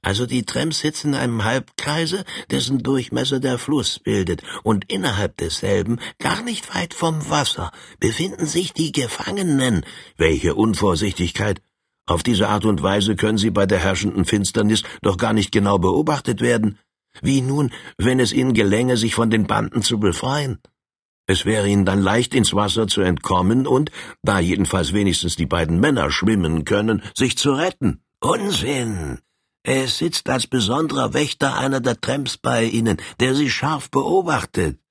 Also 0.03 0.25
die 0.25 0.43
Tramps 0.43 0.79
sitzen 0.79 1.10
in 1.10 1.20
einem 1.20 1.43
Halbkreise, 1.43 2.25
dessen 2.50 2.81
Durchmesser 2.81 3.39
der 3.39 3.60
Fluss 3.60 4.00
bildet, 4.00 4.41
und 4.63 4.91
innerhalb 4.91 5.38
desselben, 5.38 6.00
gar 6.17 6.41
nicht 6.41 6.74
weit 6.74 6.96
vom 6.96 7.29
Wasser, 7.29 7.72
befinden 8.00 8.48
sich 8.48 8.74
die 8.74 8.91
Gefangenen. 8.91 9.86
Welche 10.17 10.55
Unvorsichtigkeit! 10.55 11.62
Auf 12.12 12.24
diese 12.24 12.50
Art 12.50 12.65
und 12.65 12.84
Weise 12.84 13.15
können 13.15 13.38
sie 13.38 13.51
bei 13.51 13.65
der 13.65 13.80
herrschenden 13.80 14.25
Finsternis 14.25 14.84
doch 15.01 15.15
gar 15.15 15.32
nicht 15.32 15.50
genau 15.53 15.77
beobachtet 15.77 16.41
werden. 16.41 16.77
Wie 17.22 17.39
nun, 17.39 17.72
wenn 17.98 18.20
es 18.20 18.34
ihnen 18.34 18.53
gelänge, 18.53 18.98
sich 18.98 19.15
von 19.15 19.30
den 19.30 19.48
Banden 19.48 19.82
zu 19.82 19.98
befreien? 19.98 20.60
Es 21.25 21.46
wäre 21.46 21.70
ihnen 21.70 21.86
dann 21.86 22.01
leicht, 22.01 22.36
ins 22.36 22.53
Wasser 22.53 22.88
zu 22.88 23.00
entkommen 23.00 23.65
und, 23.65 23.91
da 24.24 24.39
jedenfalls 24.39 24.91
wenigstens 24.91 25.38
die 25.38 25.46
beiden 25.46 25.80
Männer 25.80 26.12
schwimmen 26.12 26.65
können, 26.65 27.01
sich 27.15 27.38
zu 27.38 27.53
retten. 27.53 28.01
Unsinn! 28.20 29.20
Es 29.63 30.00
sitzt 30.00 30.27
als 30.27 30.48
besonderer 30.48 31.13
Wächter 31.13 31.58
einer 31.58 31.80
der 31.80 32.01
Tramps 32.01 32.36
bei 32.36 32.65
Ihnen, 32.65 32.98
der 33.22 33.36
Sie 33.36 33.50
scharf 33.50 33.89
beobachtet. 33.89 34.82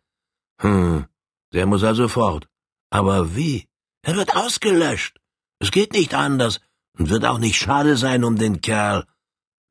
Hm, 0.62 1.04
der 1.52 1.66
muss 1.66 1.84
also 1.84 2.08
fort. 2.08 2.48
Aber 2.88 3.36
wie? 3.36 3.68
Er 4.00 4.16
wird 4.16 4.34
ausgelöscht. 4.34 5.20
Es 5.58 5.70
geht 5.70 5.92
nicht 5.92 6.14
anders 6.14 6.60
und 7.00 7.08
wird 7.08 7.24
auch 7.24 7.38
nicht 7.38 7.56
schade 7.56 7.96
sein 7.96 8.24
um 8.24 8.36
den 8.36 8.60
Kerl. 8.60 9.06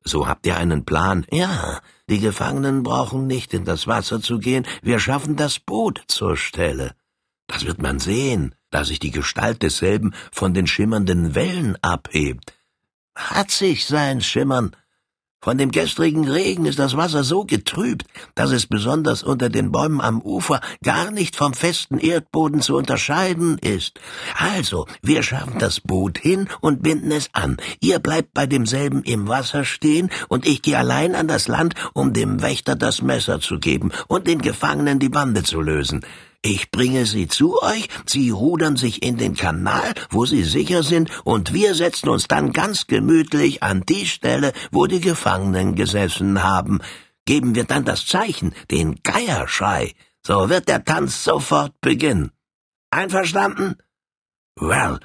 So 0.04 0.28
habt 0.28 0.48
ihr 0.48 0.58
einen 0.58 0.84
Plan? 0.84 1.28
Ja, 1.32 1.80
die 2.10 2.20
Gefangenen 2.20 2.82
brauchen 2.82 3.28
nicht 3.28 3.54
in 3.54 3.66
das 3.66 3.86
Wasser 3.86 4.20
zu 4.20 4.40
gehen, 4.40 4.66
wir 4.82 5.00
schaffen 5.00 5.36
das 5.36 5.60
Boot 5.60 6.02
zur 6.08 6.36
Stelle. 6.36 6.96
Das 7.46 7.66
wird 7.66 7.82
man 7.82 8.00
sehen, 8.00 8.56
da 8.72 8.84
sich 8.84 8.98
die 8.98 9.12
Gestalt 9.12 9.62
desselben 9.62 10.16
von 10.32 10.56
den 10.56 10.66
schimmernden 10.66 11.36
Wellen 11.36 11.78
abhebt. 11.84 12.54
Hat 13.16 13.52
sich 13.52 13.86
sein 13.86 14.22
Schimmern, 14.22 14.76
von 15.42 15.58
dem 15.58 15.72
gestrigen 15.72 16.28
Regen 16.28 16.66
ist 16.66 16.80
das 16.80 16.98
Wasser 16.98 17.24
so 17.24 17.46
getrübt, 17.46 18.06
dass 18.36 18.52
es 18.52 18.68
besonders 18.68 19.24
unter 19.24 19.50
den 19.50 19.72
Bäumen 19.72 20.02
am 20.02 20.22
Ufer 20.22 20.60
gar 20.84 21.12
nicht 21.12 21.36
vom 21.36 21.54
festen 21.54 21.98
Erdboden 21.98 22.62
zu 22.62 22.76
unterscheiden 22.76 23.58
ist. 23.60 24.00
Also, 24.38 24.86
wir 25.02 25.24
schaffen 25.24 25.58
das 25.60 25.80
Boot 25.80 26.18
hin 26.18 26.50
und 26.60 26.84
binden 26.84 27.12
es 27.12 27.30
an. 27.34 27.58
Ihr 27.80 28.00
bleibt 28.00 28.34
bei 28.34 28.48
demselben 28.48 29.04
im 29.04 29.28
Wasser 29.28 29.64
stehen 29.64 30.10
und 30.28 30.46
ich 30.46 30.62
gehe 30.62 30.78
allein 30.78 31.16
an 31.16 31.28
das 31.28 31.48
Land, 31.48 31.76
um 31.94 32.12
dem 32.12 32.42
Wächter 32.42 32.76
das 32.76 33.02
Messer 33.02 33.40
zu 33.40 33.60
geben 33.60 33.92
und 34.08 34.28
den 34.28 34.42
Gefangenen 34.42 35.00
die 35.00 35.10
Bande 35.10 35.44
zu 35.44 35.62
lösen. 35.62 36.02
Ich 36.42 36.72
bringe 36.72 37.06
sie 37.06 37.28
zu 37.28 37.62
euch, 37.62 37.90
sie 38.06 38.30
rudern 38.30 38.78
sich 38.78 39.04
in 39.04 39.18
den 39.18 39.36
Kanal, 39.36 39.94
wo 40.10 40.26
sie 40.26 40.44
sicher 40.44 40.84
sind, 40.84 41.12
und 41.26 41.54
wir 41.54 41.76
setzen 41.76 42.08
uns 42.08 42.30
dann 42.30 42.54
ganz 42.54 42.88
gemütlich 42.88 43.62
an 43.62 43.82
die 43.82 44.06
Stelle, 44.06 44.54
wo 44.72 44.88
die 44.88 45.02
Gefangenen 45.02 45.76
gesessen 45.76 46.42
haben. 46.42 46.80
Geben 47.26 47.56
wir 47.56 47.66
dann 47.66 47.84
das 47.84 48.06
Zeichen, 48.06 48.56
den 48.72 49.04
Geierschrei, 49.04 49.94
so 50.26 50.50
wird 50.50 50.70
der 50.70 50.86
Tanz 50.86 51.26
sofort 51.26 51.74
beginnen. 51.82 52.32
Einverstanden? 52.90 53.76
Well, 54.56 55.00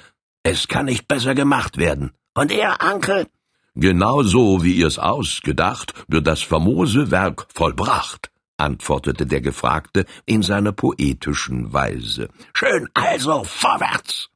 es 0.45 0.69
kann 0.69 0.87
nicht 0.87 1.09
besser 1.09 1.35
gemacht 1.35 1.79
werden. 1.79 2.13
Und 2.35 2.53
er, 2.53 2.79
Onkel? 2.81 3.27
Genau 3.75 4.23
so, 4.23 4.63
wie 4.63 4.75
ihr's 4.75 5.01
ausgedacht, 5.01 5.95
wird 6.07 6.29
das 6.29 6.43
famose 6.43 7.11
Werk 7.11 7.49
vollbracht 7.53 8.31
antwortete 8.57 9.27
der 9.27 9.41
Gefragte 9.41 10.05
in 10.27 10.43
seiner 10.43 10.73
poetischen 10.73 11.73
Weise. 11.73 12.29
Schön, 12.55 12.89
also 12.95 13.45
vorwärts! 13.45 14.31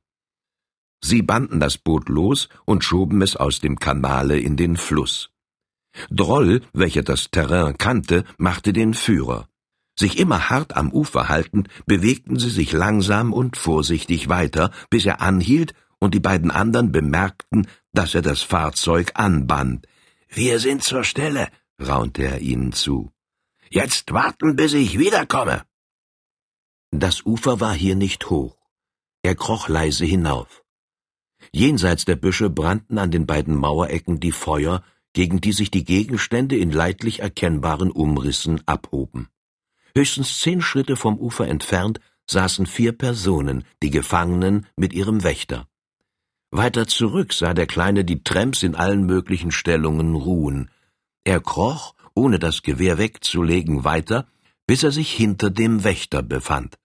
Sie 1.01 1.23
banden 1.23 1.61
das 1.61 1.79
Boot 1.79 2.09
los 2.09 2.49
und 2.65 2.83
schoben 2.85 3.23
es 3.23 3.37
aus 3.37 3.61
dem 3.61 3.79
Kanale 3.79 4.39
in 4.39 4.57
den 4.57 4.77
Fluss. 4.77 5.31
Droll, 6.11 6.63
welcher 6.73 7.03
das 7.03 7.31
Terrain 7.31 7.79
kannte, 7.79 8.25
machte 8.37 8.73
den 8.73 8.95
Führer. 8.95 9.49
Sich 9.99 10.19
immer 10.19 10.49
hart 10.51 10.77
am 10.77 10.93
Ufer 10.93 11.29
haltend, 11.29 11.69
bewegten 11.87 12.39
sie 12.39 12.51
sich 12.51 12.73
langsam 12.73 13.33
und 13.33 13.57
vorsichtig 13.57 14.29
weiter, 14.29 14.71
bis 14.91 15.07
er 15.07 15.21
anhielt 15.21 15.75
und 15.99 16.15
die 16.15 16.21
beiden 16.21 16.51
anderen 16.51 16.93
bemerkten, 16.93 17.67
dass 17.93 18.15
er 18.15 18.23
das 18.23 18.43
Fahrzeug 18.43 19.13
anband. 19.15 19.87
Wir 20.29 20.61
sind 20.61 20.85
zur 20.85 21.02
Stelle, 21.04 21.49
raunte 21.81 22.23
er 22.23 22.41
ihnen 22.41 22.73
zu. 22.73 23.11
Jetzt 23.71 24.13
warten, 24.13 24.57
bis 24.57 24.73
ich 24.73 24.99
wiederkomme. 24.99 25.63
Das 26.91 27.26
Ufer 27.26 27.61
war 27.61 27.75
hier 27.75 27.97
nicht 27.97 28.31
hoch. 28.31 28.57
Er 29.23 29.35
kroch 29.35 29.69
leise 29.69 30.04
hinauf. 30.04 30.65
Jenseits 31.52 32.04
der 32.04 32.17
Büsche 32.17 32.50
brannten 32.50 32.99
an 32.99 33.11
den 33.11 33.26
beiden 33.26 33.54
Mauerecken 33.54 34.21
die 34.21 34.33
Feuer, 34.33 34.83
gegen 35.13 35.41
die 35.41 35.52
sich 35.52 35.71
die 35.71 35.85
Gegenstände 35.85 36.57
in 36.57 36.71
leidlich 36.71 37.21
erkennbaren 37.21 37.91
Umrissen 37.91 38.63
abhoben. 38.67 39.28
Höchstens 39.95 40.41
zehn 40.41 40.61
Schritte 40.61 40.97
vom 40.97 41.19
Ufer 41.19 41.49
entfernt 41.49 42.00
saßen 42.31 42.67
vier 42.67 42.93
Personen, 42.93 43.65
die 43.83 43.91
Gefangenen 43.91 44.67
mit 44.76 44.93
ihrem 44.93 45.25
Wächter. 45.25 45.67
Weiter 46.50 46.87
zurück 46.87 47.33
sah 47.33 47.52
der 47.52 47.67
Kleine 47.67 48.04
die 48.04 48.23
Tramps 48.23 48.63
in 48.63 48.75
allen 48.75 49.04
möglichen 49.04 49.50
Stellungen 49.50 50.15
ruhen. 50.15 50.71
Er 51.25 51.41
kroch 51.41 51.95
ohne 52.19 52.41
das 52.41 52.63
Gewehr 52.63 52.99
wegzulegen, 52.99 53.85
weiter, 53.85 54.26
bis 54.67 54.83
er 54.83 54.91
sich 54.91 55.13
hinter 55.13 55.50
dem 55.50 55.85
Wächter 55.85 56.23
befand. 56.23 56.76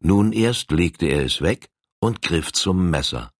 Nun 0.00 0.32
erst 0.32 0.70
legte 0.70 1.06
er 1.06 1.24
es 1.24 1.42
weg 1.42 1.68
und 2.00 2.22
griff 2.22 2.52
zum 2.52 2.88
Messer. 2.88 3.32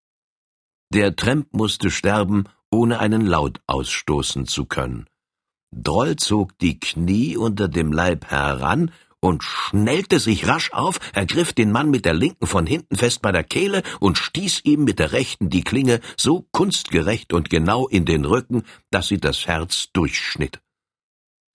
Der 0.93 1.15
Tramp 1.15 1.53
musste 1.53 1.91
sterben, 1.91 2.43
ohne 2.71 2.99
einen 2.99 3.25
Laut 3.25 3.61
ausstoßen 3.67 4.47
zu 4.47 4.65
können. 4.65 5.05
Droll 5.71 6.17
zog 6.17 6.57
die 6.59 6.77
Knie 6.79 7.37
unter 7.37 7.69
dem 7.69 7.93
Leib 7.93 8.25
heran 8.25 8.91
und 9.21 9.43
schnellte 9.43 10.19
sich 10.19 10.47
rasch 10.47 10.71
auf, 10.73 10.99
ergriff 11.13 11.53
den 11.53 11.71
Mann 11.71 11.89
mit 11.89 12.03
der 12.03 12.13
linken 12.13 12.47
von 12.47 12.65
hinten 12.65 12.97
fest 12.97 13.21
bei 13.21 13.31
der 13.31 13.43
Kehle 13.45 13.81
und 14.01 14.17
stieß 14.17 14.61
ihm 14.65 14.83
mit 14.83 14.99
der 14.99 15.13
rechten 15.13 15.49
die 15.49 15.63
Klinge 15.63 16.01
so 16.17 16.45
kunstgerecht 16.51 17.31
und 17.31 17.49
genau 17.49 17.87
in 17.87 18.05
den 18.05 18.25
Rücken, 18.25 18.63
dass 18.91 19.07
sie 19.07 19.19
das 19.19 19.47
Herz 19.47 19.87
durchschnitt. 19.93 20.59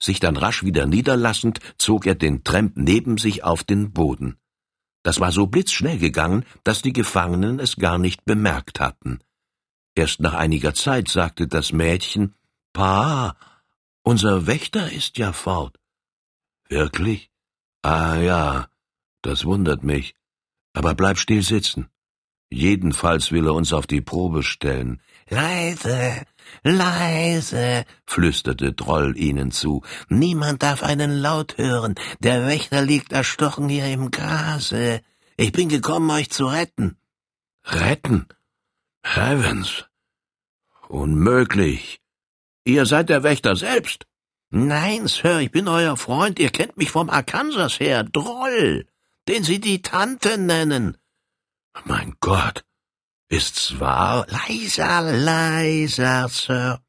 Sich 0.03 0.19
dann 0.19 0.37
rasch 0.37 0.65
wieder 0.65 0.87
niederlassend, 0.87 1.61
zog 1.79 2.07
er 2.07 2.17
den 2.17 2.43
Tramp 2.43 2.73
neben 2.77 3.19
sich 3.19 3.45
auf 3.45 3.63
den 3.63 3.93
Boden. 3.93 4.37
Das 5.05 5.21
war 5.21 5.31
so 5.31 5.47
blitzschnell 5.47 5.99
gegangen, 5.99 6.45
dass 6.65 6.83
die 6.83 6.93
Gefangenen 6.93 7.61
es 7.61 7.77
gar 7.77 7.99
nicht 7.99 8.25
bemerkt 8.25 8.81
hatten. 8.81 9.21
Erst 9.95 10.19
nach 10.19 10.35
einiger 10.35 10.75
Zeit 10.75 11.07
sagte 11.07 11.47
das 11.47 11.73
Mädchen, 11.73 12.35
Pa, 12.73 13.37
unser 14.03 14.49
Wächter 14.49 14.91
ist 14.91 15.19
ja 15.19 15.33
fort. 15.33 15.79
Wirklich? 16.69 17.31
Ah 17.83 18.17
ja, 18.17 18.69
das 19.23 19.45
wundert 19.45 19.85
mich. 19.85 20.17
Aber 20.73 20.97
bleib 20.97 21.19
still 21.19 21.43
sitzen. 21.43 21.89
Jedenfalls 22.51 23.31
will 23.31 23.47
er 23.47 23.55
uns 23.55 23.73
auf 23.73 23.87
die 23.87 24.01
Probe 24.01 24.43
stellen. 24.43 25.01
Leise, 25.29 26.25
leise, 26.63 27.85
flüsterte 28.07 28.73
Droll 28.73 29.17
ihnen 29.17 29.51
zu. 29.51 29.83
Niemand 30.09 30.63
darf 30.63 30.83
einen 30.83 31.13
Laut 31.13 31.59
hören. 31.59 31.95
Der 32.21 32.47
Wächter 32.47 32.83
liegt 32.83 33.13
erstochen 33.13 33.69
hier 33.69 33.87
im 33.87 34.11
Grase. 34.11 35.01
Ich 35.37 35.53
bin 35.53 35.69
gekommen, 35.69 36.11
euch 36.11 36.31
zu 36.31 36.47
retten. 36.47 36.97
Retten? 37.65 38.27
Heavens. 39.03 39.87
Unmöglich. 40.89 42.01
Ihr 42.65 42.87
seid 42.87 43.09
der 43.09 43.23
Wächter 43.23 43.57
selbst. 43.57 44.07
Nein, 44.51 45.09
Sir, 45.09 45.41
ich 45.41 45.51
bin 45.51 45.67
euer 45.67 45.97
Freund. 45.97 46.39
Ihr 46.39 46.51
kennt 46.51 46.77
mich 46.77 46.91
vom 46.91 47.09
Arkansas 47.09 47.81
her. 47.81 48.05
Droll, 48.05 48.87
den 49.27 49.45
Sie 49.45 49.61
die 49.61 49.81
Tante 49.81 50.39
nennen. 50.39 50.99
Mein 51.85 52.15
Gott. 52.21 52.65
Ist's 53.33 53.81
wahr? 53.81 54.27
Leiser, 54.29 55.01
leiser, 55.01 56.29
Sir. 56.29 56.83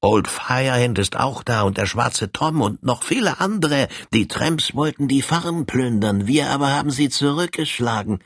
Old 0.00 0.26
Firehand 0.26 0.98
ist 0.98 1.14
auch 1.14 1.44
da 1.44 1.62
und 1.62 1.78
der 1.78 1.86
schwarze 1.86 2.32
Tom 2.32 2.62
und 2.62 2.82
noch 2.82 3.04
viele 3.04 3.38
andere. 3.38 3.86
Die 4.12 4.26
Tramps 4.26 4.74
wollten 4.74 5.06
die 5.06 5.22
Farm 5.22 5.66
plündern, 5.66 6.26
wir 6.26 6.50
aber 6.50 6.70
haben 6.72 6.90
sie 6.90 7.10
zurückgeschlagen. 7.10 8.18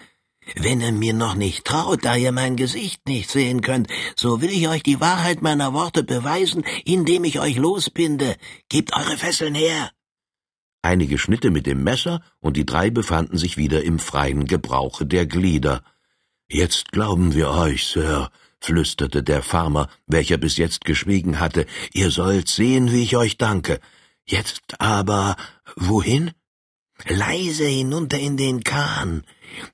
Wenn 0.56 0.80
ihr 0.80 0.92
mir 0.92 1.12
noch 1.12 1.34
nicht 1.34 1.66
traut, 1.66 2.06
da 2.06 2.16
ihr 2.16 2.32
mein 2.32 2.56
Gesicht 2.56 3.06
nicht 3.06 3.28
sehen 3.28 3.60
könnt, 3.60 3.88
so 4.16 4.40
will 4.40 4.50
ich 4.50 4.66
euch 4.66 4.82
die 4.82 5.02
Wahrheit 5.02 5.42
meiner 5.42 5.74
Worte 5.74 6.04
beweisen, 6.04 6.64
indem 6.86 7.24
ich 7.24 7.38
euch 7.38 7.58
losbinde. 7.58 8.36
Gebt 8.70 8.96
eure 8.96 9.18
Fesseln 9.18 9.54
her. 9.54 9.90
Einige 10.80 11.18
Schnitte 11.18 11.50
mit 11.50 11.66
dem 11.66 11.84
Messer, 11.84 12.22
und 12.40 12.56
die 12.56 12.64
drei 12.64 12.88
befanden 12.88 13.36
sich 13.36 13.58
wieder 13.58 13.82
im 13.82 13.98
freien 13.98 14.46
Gebrauche 14.46 15.04
der 15.04 15.26
Glieder. 15.26 15.82
Jetzt 16.50 16.92
glauben 16.92 17.34
wir 17.34 17.50
euch, 17.50 17.86
Sir, 17.86 18.30
flüsterte 18.58 19.22
der 19.22 19.42
Farmer, 19.42 19.90
welcher 20.06 20.38
bis 20.38 20.56
jetzt 20.56 20.86
geschwiegen 20.86 21.40
hatte, 21.40 21.66
ihr 21.92 22.10
sollt 22.10 22.48
sehen, 22.48 22.90
wie 22.90 23.02
ich 23.02 23.16
euch 23.18 23.36
danke. 23.36 23.80
Jetzt 24.24 24.80
aber 24.80 25.36
wohin? 25.76 26.30
Leise 27.06 27.66
hinunter 27.66 28.18
in 28.18 28.38
den 28.38 28.64
Kahn. 28.64 29.24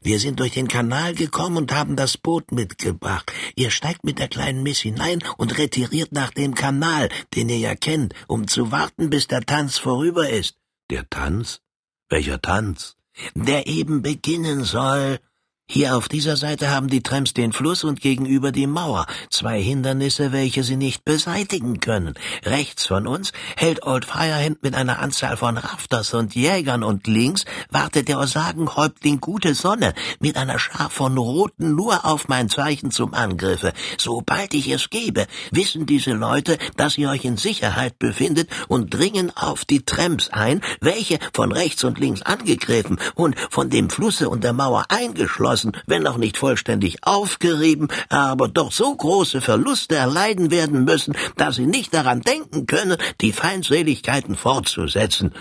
Wir 0.02 0.18
sind 0.18 0.40
durch 0.40 0.50
den 0.50 0.66
Kanal 0.66 1.14
gekommen 1.14 1.58
und 1.58 1.72
haben 1.72 1.94
das 1.94 2.18
Boot 2.18 2.50
mitgebracht. 2.50 3.32
Ihr 3.54 3.70
steigt 3.70 4.04
mit 4.04 4.18
der 4.18 4.28
kleinen 4.28 4.64
Miss 4.64 4.80
hinein 4.80 5.20
und 5.38 5.56
retiriert 5.56 6.10
nach 6.10 6.30
dem 6.30 6.54
Kanal, 6.56 7.08
den 7.34 7.48
ihr 7.50 7.58
ja 7.58 7.76
kennt, 7.76 8.14
um 8.26 8.48
zu 8.48 8.72
warten, 8.72 9.10
bis 9.10 9.28
der 9.28 9.42
Tanz 9.42 9.78
vorüber 9.78 10.28
ist. 10.28 10.56
Der 10.90 11.08
Tanz? 11.08 11.60
Welcher 12.08 12.42
Tanz? 12.42 12.96
Der 13.36 13.68
eben 13.68 14.02
beginnen 14.02 14.64
soll. 14.64 15.20
Hier 15.66 15.96
auf 15.96 16.08
dieser 16.08 16.36
Seite 16.36 16.70
haben 16.70 16.88
die 16.88 17.02
Trams 17.02 17.32
den 17.32 17.54
Fluss 17.54 17.84
und 17.84 18.02
gegenüber 18.02 18.52
die 18.52 18.66
Mauer, 18.66 19.06
zwei 19.30 19.62
Hindernisse, 19.62 20.30
welche 20.30 20.62
sie 20.62 20.76
nicht 20.76 21.06
beseitigen 21.06 21.80
können. 21.80 22.14
Rechts 22.44 22.86
von 22.86 23.06
uns 23.06 23.32
hält 23.56 23.82
Old 23.82 24.04
Firehand 24.04 24.62
mit 24.62 24.74
einer 24.74 24.98
Anzahl 24.98 25.38
von 25.38 25.56
Rafters 25.56 26.12
und 26.12 26.34
Jägern 26.34 26.82
und 26.82 27.06
links 27.06 27.46
wartet 27.70 28.08
der 28.08 28.20
Osagenhäuptling 28.20 29.20
Gute 29.20 29.54
Sonne 29.54 29.94
mit 30.20 30.36
einer 30.36 30.58
Schar 30.58 30.90
von 30.90 31.16
Roten 31.16 31.74
nur 31.74 32.04
auf 32.04 32.28
mein 32.28 32.50
Zeichen 32.50 32.90
zum 32.90 33.14
Angriffe. 33.14 33.72
Sobald 33.96 34.52
ich 34.52 34.68
es 34.68 34.90
gebe, 34.90 35.26
wissen 35.50 35.86
diese 35.86 36.12
Leute, 36.12 36.58
dass 36.76 36.98
ihr 36.98 37.08
euch 37.08 37.24
in 37.24 37.38
Sicherheit 37.38 37.98
befindet 37.98 38.50
und 38.68 38.92
dringen 38.92 39.34
auf 39.34 39.64
die 39.64 39.82
Trams 39.84 40.28
ein, 40.28 40.60
welche 40.82 41.18
von 41.32 41.52
rechts 41.52 41.84
und 41.84 41.98
links 41.98 42.20
angegriffen 42.20 43.00
und 43.14 43.34
von 43.50 43.70
dem 43.70 43.88
Flusse 43.88 44.28
und 44.28 44.44
der 44.44 44.52
Mauer 44.52 44.84
eingeschlossen 44.90 45.53
einigermaßen, 45.54 45.72
wenn 45.86 46.02
noch 46.02 46.16
nicht 46.16 46.36
vollständig 46.36 46.98
aufgerieben, 47.02 47.88
aber 48.08 48.48
doch 48.48 48.72
so 48.72 48.94
große 48.94 49.40
Verluste 49.40 49.96
erleiden 49.96 50.50
werden 50.50 50.84
müssen, 50.84 51.14
dass 51.36 51.56
sie 51.56 51.66
nicht 51.66 51.94
daran 51.94 52.20
denken 52.20 52.66
können, 52.66 52.96
die 53.20 53.32
Feindseligkeiten 53.32 54.36
fortzusetzen. 54.36 55.32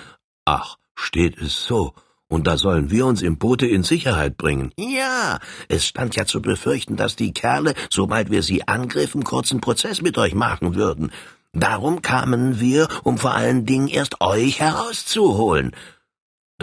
Ach, 0.45 0.78
steht 0.95 1.39
es 1.39 1.65
so. 1.65 1.93
Und 2.28 2.47
da 2.47 2.58
sollen 2.58 2.89
wir 2.89 3.06
uns 3.06 3.21
im 3.21 3.38
Boote 3.38 3.67
in 3.67 3.84
Sicherheit 3.84 4.38
bringen. 4.38 4.71
Ja, 4.78 5.39
es 5.67 5.86
stand 5.86 6.15
ja 6.15 6.26
zu 6.26 6.41
befürchten, 6.41 6.95
dass 6.95 7.15
die 7.15 7.32
Kerle, 7.32 7.76
sobald 7.89 8.32
wir 8.32 8.41
sie 8.41 8.67
angriffen, 8.67 9.23
kurzen 9.23 9.62
Prozess 9.62 10.02
mit 10.02 10.17
euch 10.17 10.34
machen 10.34 10.73
würden. 10.73 11.12
Darum 11.52 12.02
kamen 12.02 12.60
wir, 12.60 12.88
um 13.04 13.19
vor 13.19 13.36
allen 13.36 13.67
Dingen 13.67 13.88
erst 13.88 14.21
euch 14.21 14.60
herauszuholen. 14.60 15.76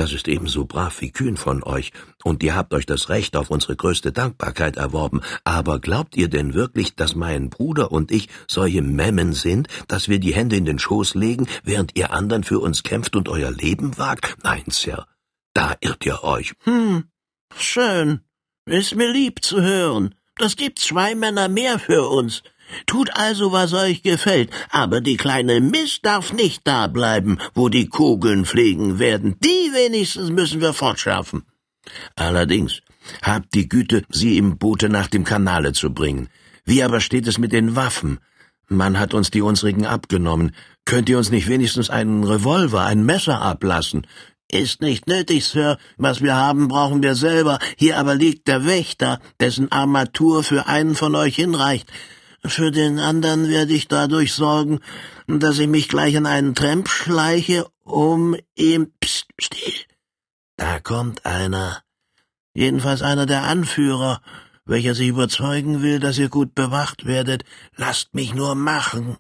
Das 0.01 0.15
ist 0.15 0.29
ebenso 0.29 0.65
brav 0.65 1.03
wie 1.03 1.11
kühn 1.11 1.37
von 1.37 1.63
euch, 1.63 1.93
und 2.25 2.43
ihr 2.43 2.55
habt 2.55 2.73
euch 2.73 2.87
das 2.87 3.11
Recht 3.11 3.37
auf 3.37 3.51
unsere 3.51 3.77
größte 3.77 4.13
Dankbarkeit 4.13 4.79
erworben. 4.79 5.21
Aber 5.45 5.79
glaubt 5.79 6.17
ihr 6.17 6.29
denn 6.29 6.55
wirklich, 6.55 6.97
dass 6.97 7.15
mein 7.15 7.51
Bruder 7.51 7.93
und 7.93 8.11
ich 8.11 8.31
solche 8.49 8.81
Memmen 8.81 9.35
sind, 9.35 9.69
dass 9.89 10.09
wir 10.09 10.19
die 10.19 10.35
Hände 10.35 10.57
in 10.57 10.65
den 10.65 10.79
Schoß 10.79 11.17
legen, 11.17 11.49
während 11.65 11.99
ihr 11.99 12.15
anderen 12.15 12.45
für 12.45 12.61
uns 12.61 12.83
kämpft 12.83 13.15
und 13.15 13.29
euer 13.29 13.51
Leben 13.51 13.99
wagt? 13.99 14.39
Nein, 14.43 14.65
Sir, 14.69 15.07
da 15.53 15.77
irrt 15.83 16.07
ihr 16.07 16.25
euch. 16.25 16.55
Hm, 16.65 17.05
schön. 17.55 18.21
Ist 18.65 18.97
mir 18.97 19.13
lieb 19.13 19.45
zu 19.45 19.61
hören. 19.61 20.15
Das 20.39 20.57
gibt 20.57 20.79
zwei 20.79 21.15
Männer 21.15 21.51
mehr 21.51 21.79
für 21.79 22.09
uns. 22.09 22.43
Tut 22.87 23.11
also, 23.15 23.53
was 23.53 23.73
euch 23.73 24.03
gefällt, 24.03 24.51
aber 24.71 25.01
die 25.01 25.17
kleine 25.17 25.61
Miss 25.61 26.01
darf 26.03 26.33
nicht 26.33 26.63
da 26.65 26.87
bleiben, 26.87 27.39
wo 27.55 27.69
die 27.69 27.89
Kugeln 27.89 28.45
fliegen 28.45 28.99
werden. 28.99 29.37
Die 29.41 29.73
wenigstens 29.73 30.31
müssen 30.31 30.61
wir 30.61 30.73
fortschaffen. 30.73 31.45
Allerdings, 32.17 32.81
habt 33.23 33.55
die 33.55 33.69
Güte, 33.69 34.05
sie 34.09 34.39
im 34.39 34.59
Boote 34.59 34.89
nach 34.89 35.09
dem 35.09 35.25
Kanale 35.25 35.73
zu 35.73 35.93
bringen. 35.93 36.29
Wie 36.65 36.83
aber 36.83 37.01
steht 37.01 37.27
es 37.27 37.39
mit 37.39 37.53
den 37.53 37.77
Waffen? 37.77 38.21
Man 38.69 39.01
hat 39.01 39.15
uns 39.15 39.31
die 39.31 39.43
unsrigen 39.43 39.87
abgenommen. 39.87 40.55
Könnt 40.85 41.09
ihr 41.09 41.19
uns 41.19 41.31
nicht 41.31 41.49
wenigstens 41.49 41.91
einen 41.91 42.23
Revolver, 42.23 42.85
ein 42.85 43.05
Messer 43.05 43.41
ablassen? 43.41 44.07
Ist 44.53 44.81
nicht 44.81 45.07
nötig, 45.07 45.45
Sir. 45.45 45.79
Was 45.97 46.23
wir 46.23 46.35
haben, 46.35 46.69
brauchen 46.69 47.03
wir 47.03 47.15
selber. 47.15 47.59
Hier 47.77 47.99
aber 47.99 48.15
liegt 48.15 48.49
der 48.49 48.67
Wächter, 48.67 49.21
dessen 49.39 49.71
Armatur 49.71 50.43
für 50.43 50.67
einen 50.67 50.95
von 50.95 51.15
euch 51.15 51.37
hinreicht. 51.37 51.89
Für 52.45 52.71
den 52.71 52.99
anderen 52.99 53.49
werde 53.49 53.73
ich 53.75 53.89
dadurch 53.89 54.33
sorgen, 54.33 54.81
dass 55.27 55.59
ich 55.59 55.69
mich 55.69 55.89
gleich 55.89 56.17
an 56.17 56.27
einen 56.27 56.55
Tramp 56.55 56.89
schleiche, 56.89 57.67
um 57.85 58.37
ihm... 58.57 58.93
Psst, 59.01 59.27
still. 59.39 59.75
Da 60.57 60.81
kommt 60.81 61.27
einer. 61.27 61.83
Jedenfalls 62.55 63.03
einer 63.03 63.27
der 63.27 63.43
Anführer, 63.43 64.23
welcher 64.65 64.95
sich 64.95 65.09
überzeugen 65.09 65.83
will, 65.83 66.01
dass 66.01 66.19
ihr 66.19 66.29
gut 66.29 66.55
bewacht 66.55 67.05
werdet. 67.07 67.45
Lasst 67.77 68.15
mich 68.15 68.35
nur 68.35 68.55
machen. 68.55 69.17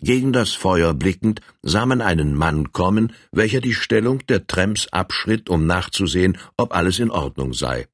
Gegen 0.00 0.32
das 0.32 0.52
Feuer 0.52 0.94
blickend 0.94 1.40
sah 1.62 1.86
man 1.86 2.00
einen 2.00 2.34
Mann 2.34 2.72
kommen, 2.72 3.12
welcher 3.30 3.60
die 3.60 3.74
Stellung 3.74 4.26
der 4.26 4.46
Tramps 4.46 4.88
abschritt, 4.88 5.48
um 5.48 5.66
nachzusehen, 5.66 6.38
ob 6.56 6.74
alles 6.74 6.98
in 6.98 7.10
Ordnung 7.10 7.54
sei. 7.54 7.86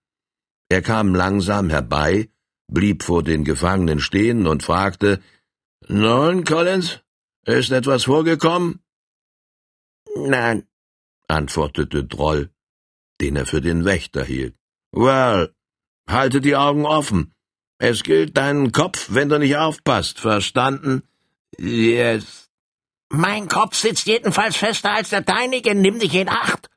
Er 0.70 0.82
kam 0.82 1.14
langsam 1.14 1.68
herbei, 1.68 2.30
blieb 2.68 3.02
vor 3.02 3.22
den 3.22 3.44
Gefangenen 3.44 4.00
stehen 4.00 4.46
und 4.46 4.62
fragte 4.62 5.20
Nun, 5.88 6.44
Collins, 6.44 7.00
ist 7.44 7.70
etwas 7.70 8.04
vorgekommen? 8.04 8.81
Nein, 10.16 10.66
antwortete 11.28 12.04
Droll, 12.04 12.50
den 13.20 13.37
er 13.37 13.46
für 13.46 13.61
den 13.61 13.85
Wächter 13.85 14.24
hielt. 14.24 14.54
Well, 14.92 15.54
halte 16.09 16.40
die 16.40 16.57
Augen 16.57 16.87
offen. 16.87 17.33
Es 17.78 18.02
gilt 18.02 18.37
deinen 18.37 18.72
Kopf, 18.72 19.09
wenn 19.11 19.28
du 19.28 19.38
nicht 19.38 19.57
aufpasst, 19.57 20.18
verstanden? 20.18 21.02
Yes. 21.59 22.48
Mein 23.11 23.48
Kopf 23.48 23.76
sitzt 23.76 24.07
jedenfalls 24.07 24.57
fester 24.57 24.92
als 24.92 25.11
der 25.11 25.22
deinige, 25.22 25.74
nimm 25.74 25.98
dich 25.98 26.14
in 26.14 26.28
Acht. 26.28 26.67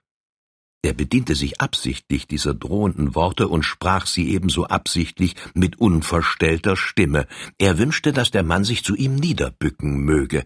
Er 0.83 0.93
bediente 0.93 1.35
sich 1.35 1.61
absichtlich 1.61 2.27
dieser 2.27 2.55
drohenden 2.55 3.13
Worte 3.13 3.47
und 3.47 3.63
sprach 3.63 4.07
sie 4.07 4.31
ebenso 4.31 4.65
absichtlich 4.65 5.35
mit 5.53 5.79
unverstellter 5.79 6.75
Stimme. 6.75 7.27
Er 7.59 7.77
wünschte, 7.77 8.13
dass 8.13 8.31
der 8.31 8.43
Mann 8.43 8.63
sich 8.63 8.83
zu 8.83 8.95
ihm 8.95 9.15
niederbücken 9.15 9.97
möge. 9.97 10.43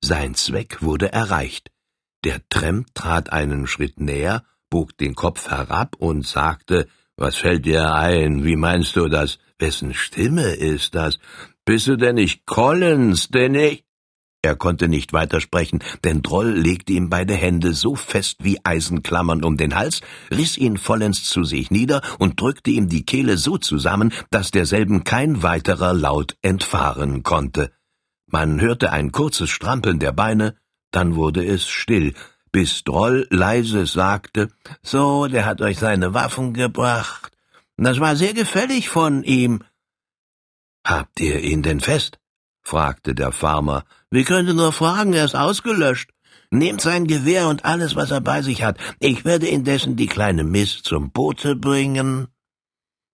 Sein 0.00 0.34
Zweck 0.34 0.82
wurde 0.82 1.12
erreicht. 1.12 1.72
Der 2.24 2.40
Tramp 2.48 2.94
trat 2.94 3.32
einen 3.32 3.66
Schritt 3.66 3.98
näher, 3.98 4.44
bog 4.70 4.96
den 4.98 5.16
Kopf 5.16 5.50
herab 5.50 5.96
und 5.98 6.24
sagte, 6.24 6.88
was 7.16 7.36
fällt 7.36 7.66
dir 7.66 7.94
ein? 7.94 8.44
Wie 8.44 8.56
meinst 8.56 8.94
du 8.96 9.08
das? 9.08 9.38
Wessen 9.58 9.94
Stimme 9.94 10.54
ist 10.54 10.94
das? 10.94 11.18
Bist 11.64 11.88
du 11.88 11.96
denn 11.96 12.16
nicht 12.16 12.46
Collins, 12.46 13.28
denn 13.28 13.54
ich? 13.54 13.84
Er 14.44 14.56
konnte 14.56 14.88
nicht 14.88 15.12
weitersprechen, 15.12 15.84
denn 16.02 16.20
Droll 16.20 16.50
legte 16.50 16.92
ihm 16.94 17.08
beide 17.08 17.34
Hände 17.34 17.74
so 17.74 17.94
fest 17.94 18.38
wie 18.40 18.58
Eisenklammern 18.64 19.44
um 19.44 19.56
den 19.56 19.76
Hals, 19.76 20.00
riss 20.32 20.58
ihn 20.58 20.78
vollends 20.78 21.24
zu 21.24 21.44
sich 21.44 21.70
nieder 21.70 22.02
und 22.18 22.40
drückte 22.40 22.72
ihm 22.72 22.88
die 22.88 23.06
Kehle 23.06 23.38
so 23.38 23.56
zusammen, 23.56 24.12
dass 24.30 24.50
derselben 24.50 25.04
kein 25.04 25.44
weiterer 25.44 25.94
Laut 25.94 26.36
entfahren 26.42 27.22
konnte. 27.22 27.70
Man 28.26 28.60
hörte 28.60 28.90
ein 28.90 29.12
kurzes 29.12 29.48
Strampeln 29.48 30.00
der 30.00 30.12
Beine, 30.12 30.56
dann 30.90 31.14
wurde 31.14 31.44
es 31.44 31.68
still, 31.68 32.12
bis 32.50 32.82
Droll 32.82 33.28
leise 33.30 33.86
sagte, 33.86 34.48
»So, 34.82 35.28
der 35.28 35.46
hat 35.46 35.60
euch 35.60 35.78
seine 35.78 36.14
Waffen 36.14 36.52
gebracht. 36.52 37.30
Das 37.76 38.00
war 38.00 38.16
sehr 38.16 38.34
gefällig 38.34 38.88
von 38.88 39.22
ihm.« 39.22 39.62
»Habt 40.84 41.20
ihr 41.20 41.40
ihn 41.40 41.62
denn 41.62 41.80
fest?« 41.80 42.18
fragte 42.62 43.14
der 43.14 43.32
Farmer. 43.32 43.84
»Wie 44.12 44.24
könnte 44.24 44.52
nur 44.52 44.72
fragen, 44.72 45.14
er 45.14 45.24
ist 45.24 45.34
ausgelöscht. 45.34 46.10
Nehmt 46.50 46.82
sein 46.82 47.06
Gewehr 47.06 47.48
und 47.48 47.64
alles, 47.64 47.96
was 47.96 48.10
er 48.10 48.20
bei 48.20 48.42
sich 48.42 48.62
hat. 48.62 48.76
Ich 49.00 49.24
werde 49.24 49.46
indessen 49.46 49.96
die 49.96 50.06
kleine 50.06 50.44
Miss 50.44 50.82
zum 50.82 51.10
Boote 51.12 51.56
bringen.« 51.56 52.28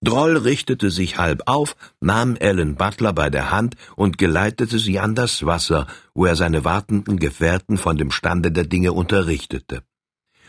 Droll 0.03 0.37
richtete 0.37 0.91
sich 0.91 1.17
halb 1.17 1.43
auf, 1.47 1.77
nahm 2.01 2.35
Ellen 2.35 2.75
Butler 2.75 3.13
bei 3.13 3.31
der 3.31 3.53
Hand 3.53 3.77
und 3.95 4.19
geleitete 4.19 4.81
sie 4.81 4.99
an 4.99 5.15
das 5.15 5.47
Wasser, 5.47 5.87
wo 6.15 6.27
er 6.27 6.35
seine 6.35 6.65
wartenden 6.65 7.21
Gefährten 7.21 7.79
von 7.79 7.97
dem 7.97 8.11
Stande 8.11 8.51
der 8.51 8.65
Dinge 8.65 8.93
unterrichtete. 8.93 9.85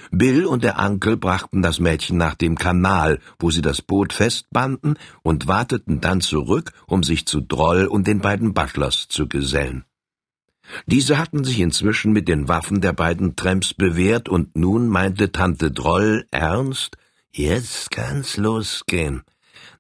Bill 0.10 0.48
und 0.48 0.64
der 0.64 0.80
Ankel 0.80 1.16
brachten 1.16 1.62
das 1.62 1.80
Mädchen 1.80 2.18
nach 2.18 2.34
dem 2.34 2.58
Kanal, 2.58 3.20
wo 3.38 3.52
sie 3.52 3.62
das 3.62 3.84
Boot 3.84 4.14
festbanden 4.14 4.98
und 5.22 5.48
warteten 5.48 6.02
dann 6.02 6.22
zurück, 6.22 6.72
um 6.88 7.04
sich 7.04 7.28
zu 7.28 7.40
Droll 7.40 7.86
und 7.86 8.08
den 8.08 8.20
beiden 8.20 8.56
Butlers 8.56 9.10
zu 9.10 9.28
gesellen. 9.28 9.86
Diese 10.86 11.18
hatten 11.18 11.44
sich 11.44 11.60
inzwischen 11.60 12.12
mit 12.14 12.28
den 12.28 12.48
Waffen 12.48 12.82
der 12.82 12.94
beiden 12.94 13.36
Tramps 13.36 13.74
bewährt, 13.74 14.30
und 14.30 14.56
nun 14.56 14.88
meinte 14.88 15.32
Tante 15.32 15.72
Droll 15.72 16.26
ernst, 16.32 16.98
jetzt 17.32 17.92
kann's 17.92 18.38
losgehen. 18.38 19.24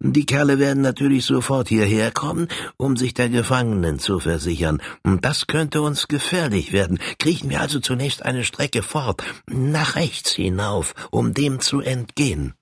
Die 0.01 0.25
Kerle 0.25 0.59
werden 0.59 0.81
natürlich 0.81 1.25
sofort 1.25 1.67
hierher 1.67 2.11
kommen, 2.11 2.47
um 2.77 2.95
sich 2.95 3.13
der 3.13 3.27
Gefangenen 3.27 3.99
zu 3.99 4.19
versichern. 4.19 4.81
Das 5.03 5.47
könnte 5.47 5.81
uns 5.81 6.07
gefährlich 6.07 6.71
werden. 6.71 6.99
Kriechen 7.17 7.49
wir 7.49 7.59
also 7.59 7.81
zunächst 7.81 8.23
eine 8.23 8.45
Strecke 8.45 8.81
fort, 8.81 9.21
nach 9.47 9.95
rechts 9.95 10.31
hinauf, 10.31 10.95
um 11.11 11.33
dem 11.33 11.59
zu 11.59 11.81
entgehen. 11.81 12.53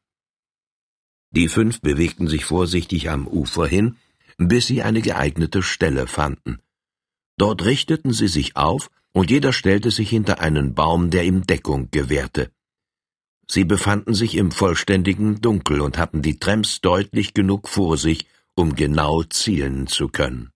Die 1.29 1.47
fünf 1.47 1.81
bewegten 1.81 2.27
sich 2.27 2.45
vorsichtig 2.45 3.11
am 3.11 3.27
Ufer 3.27 3.67
hin, 3.67 3.97
bis 4.39 4.65
sie 4.65 4.81
eine 4.81 5.01
geeignete 5.01 5.61
Stelle 5.61 6.07
fanden. 6.07 6.57
Dort 7.38 7.63
richteten 7.65 8.13
sie 8.13 8.28
sich 8.28 8.56
auf, 8.56 8.89
und 9.13 9.32
jeder 9.32 9.54
stellte 9.54 9.91
sich 9.91 10.10
hinter 10.10 10.39
einen 10.39 10.73
Baum, 10.76 11.10
der 11.10 11.23
ihm 11.23 11.45
Deckung 11.45 11.89
gewährte. 11.91 12.52
Sie 13.47 13.63
befanden 13.63 14.13
sich 14.13 14.36
im 14.36 14.52
vollständigen 14.52 15.39
Dunkel 15.41 15.82
und 15.82 15.97
hatten 15.97 16.21
die 16.21 16.39
Tramps 16.39 16.82
deutlich 16.82 17.34
genug 17.34 17.69
vor 17.69 17.97
sich, 17.97 18.28
um 18.56 18.76
genau 18.76 19.23
zielen 19.23 19.88
zu 19.88 20.10
können. 20.10 20.52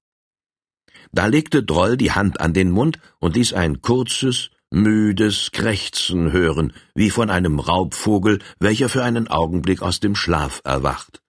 Da 1.13 1.27
legte 1.27 1.63
Droll 1.63 1.97
die 1.97 2.11
Hand 2.11 2.39
an 2.41 2.53
den 2.53 2.71
Mund 2.71 2.99
und 3.19 3.35
ließ 3.35 3.53
ein 3.53 3.81
kurzes, 3.81 4.49
müdes 4.71 5.51
Krächzen 5.51 6.31
hören, 6.31 6.73
wie 6.95 7.09
von 7.09 7.29
einem 7.29 7.59
Raubvogel, 7.59 8.39
welcher 8.59 8.89
für 8.89 9.03
einen 9.03 9.27
Augenblick 9.27 9.81
aus 9.81 9.99
dem 9.99 10.15
Schlaf 10.15 10.61
erwacht. 10.63 11.21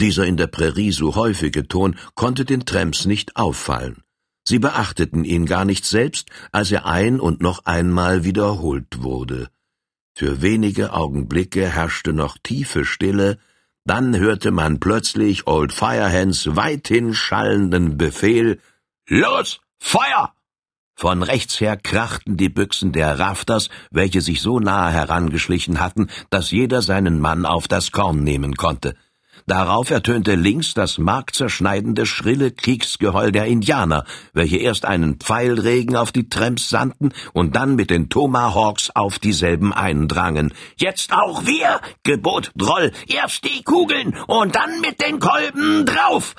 Dieser 0.00 0.26
in 0.26 0.36
der 0.36 0.46
Prärie 0.46 0.92
so 0.92 1.14
häufige 1.14 1.68
Ton 1.68 1.96
konnte 2.14 2.44
den 2.44 2.64
Tramps 2.64 3.04
nicht 3.04 3.36
auffallen. 3.36 4.02
Sie 4.44 4.58
beachteten 4.58 5.24
ihn 5.24 5.46
gar 5.46 5.64
nicht 5.64 5.84
selbst, 5.84 6.30
als 6.50 6.70
er 6.72 6.86
ein 6.86 7.20
und 7.20 7.40
noch 7.40 7.64
einmal 7.64 8.24
wiederholt 8.24 9.02
wurde. 9.02 9.48
Für 10.14 10.42
wenige 10.42 10.92
Augenblicke 10.92 11.68
herrschte 11.68 12.12
noch 12.12 12.36
tiefe 12.42 12.84
Stille, 12.84 13.38
dann 13.84 14.16
hörte 14.16 14.50
man 14.50 14.78
plötzlich 14.78 15.46
Old 15.46 15.72
Firehands 15.72 16.54
weithin 16.54 17.14
schallenden 17.14 17.96
Befehl 17.96 18.60
Los, 19.08 19.60
Feuer! 19.78 20.32
Von 20.94 21.22
rechts 21.22 21.60
her 21.60 21.76
krachten 21.76 22.36
die 22.36 22.48
Büchsen 22.48 22.92
der 22.92 23.18
Rafters, 23.18 23.70
welche 23.90 24.20
sich 24.20 24.40
so 24.40 24.60
nahe 24.60 24.92
herangeschlichen 24.92 25.80
hatten, 25.80 26.08
dass 26.30 26.50
jeder 26.50 26.82
seinen 26.82 27.18
Mann 27.18 27.46
auf 27.46 27.66
das 27.66 27.90
Korn 27.90 28.22
nehmen 28.22 28.54
konnte. 28.54 28.94
Darauf 29.46 29.90
ertönte 29.90 30.34
links 30.34 30.74
das 30.74 30.98
markzerschneidende, 30.98 32.06
schrille 32.06 32.50
Kriegsgeheul 32.50 33.32
der 33.32 33.46
Indianer, 33.46 34.04
welche 34.32 34.58
erst 34.58 34.84
einen 34.84 35.16
Pfeilregen 35.16 35.96
auf 35.96 36.12
die 36.12 36.28
Tramps 36.28 36.68
sandten 36.68 37.12
und 37.32 37.56
dann 37.56 37.74
mit 37.74 37.90
den 37.90 38.08
Tomahawks 38.08 38.90
auf 38.90 39.18
dieselben 39.18 39.72
eindrangen. 39.72 40.54
Jetzt 40.76 41.12
auch 41.12 41.44
wir, 41.46 41.80
gebot 42.02 42.52
Droll, 42.56 42.92
erst 43.06 43.44
die 43.44 43.62
Kugeln 43.62 44.16
und 44.26 44.54
dann 44.54 44.80
mit 44.80 45.00
den 45.02 45.18
Kolben 45.18 45.86
drauf! 45.86 46.34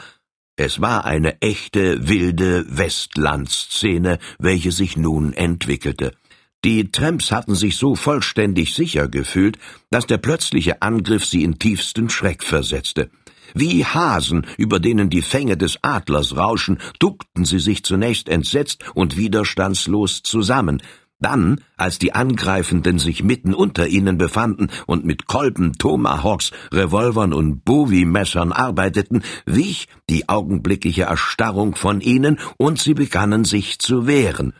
Es 0.56 0.80
war 0.82 1.04
eine 1.06 1.42
echte 1.42 2.08
wilde 2.08 2.66
Westlandszene, 2.70 4.20
welche 4.38 4.72
sich 4.72 4.98
nun 4.98 5.34
entwickelte. 5.34 6.14
Die 6.66 6.92
Tramps 6.92 7.32
hatten 7.32 7.56
sich 7.56 7.76
so 7.76 7.96
vollständig 7.96 8.74
sicher 8.74 9.10
gefühlt, 9.10 9.58
dass 9.90 10.08
der 10.08 10.18
plötzliche 10.18 10.82
Angriff 10.82 11.26
sie 11.26 11.44
in 11.44 11.60
tiefsten 11.60 12.10
Schreck 12.10 12.42
versetzte. 12.42 13.10
Wie 13.54 13.84
Hasen, 13.86 14.48
über 14.58 14.80
denen 14.80 15.10
die 15.10 15.22
Fänge 15.22 15.58
des 15.58 15.78
Adlers 15.84 16.38
rauschen, 16.38 16.80
duckten 17.00 17.44
sie 17.44 17.60
sich 17.60 17.84
zunächst 17.84 18.30
entsetzt 18.30 18.84
und 18.96 19.18
widerstandslos 19.18 20.24
zusammen, 20.24 20.82
dann, 21.20 21.62
als 21.78 22.00
die 22.00 22.14
Angreifenden 22.14 23.00
sich 23.00 23.24
mitten 23.24 23.54
unter 23.54 23.88
ihnen 23.88 24.18
befanden 24.18 24.70
und 24.88 25.06
mit 25.06 25.28
Kolben, 25.28 25.74
Tomahawks, 25.74 26.52
Revolvern 26.72 27.34
und 27.34 27.64
Bowie-Messern 27.66 28.52
arbeiteten, 28.52 29.24
wich 29.46 29.88
die 30.10 30.30
augenblickliche 30.30 31.04
Erstarrung 31.04 31.76
von 31.76 32.02
ihnen 32.02 32.40
und 32.58 32.80
sie 32.80 32.94
begannen 32.94 33.46
sich 33.46 33.80
zu 33.80 34.08
wehren. 34.08 34.54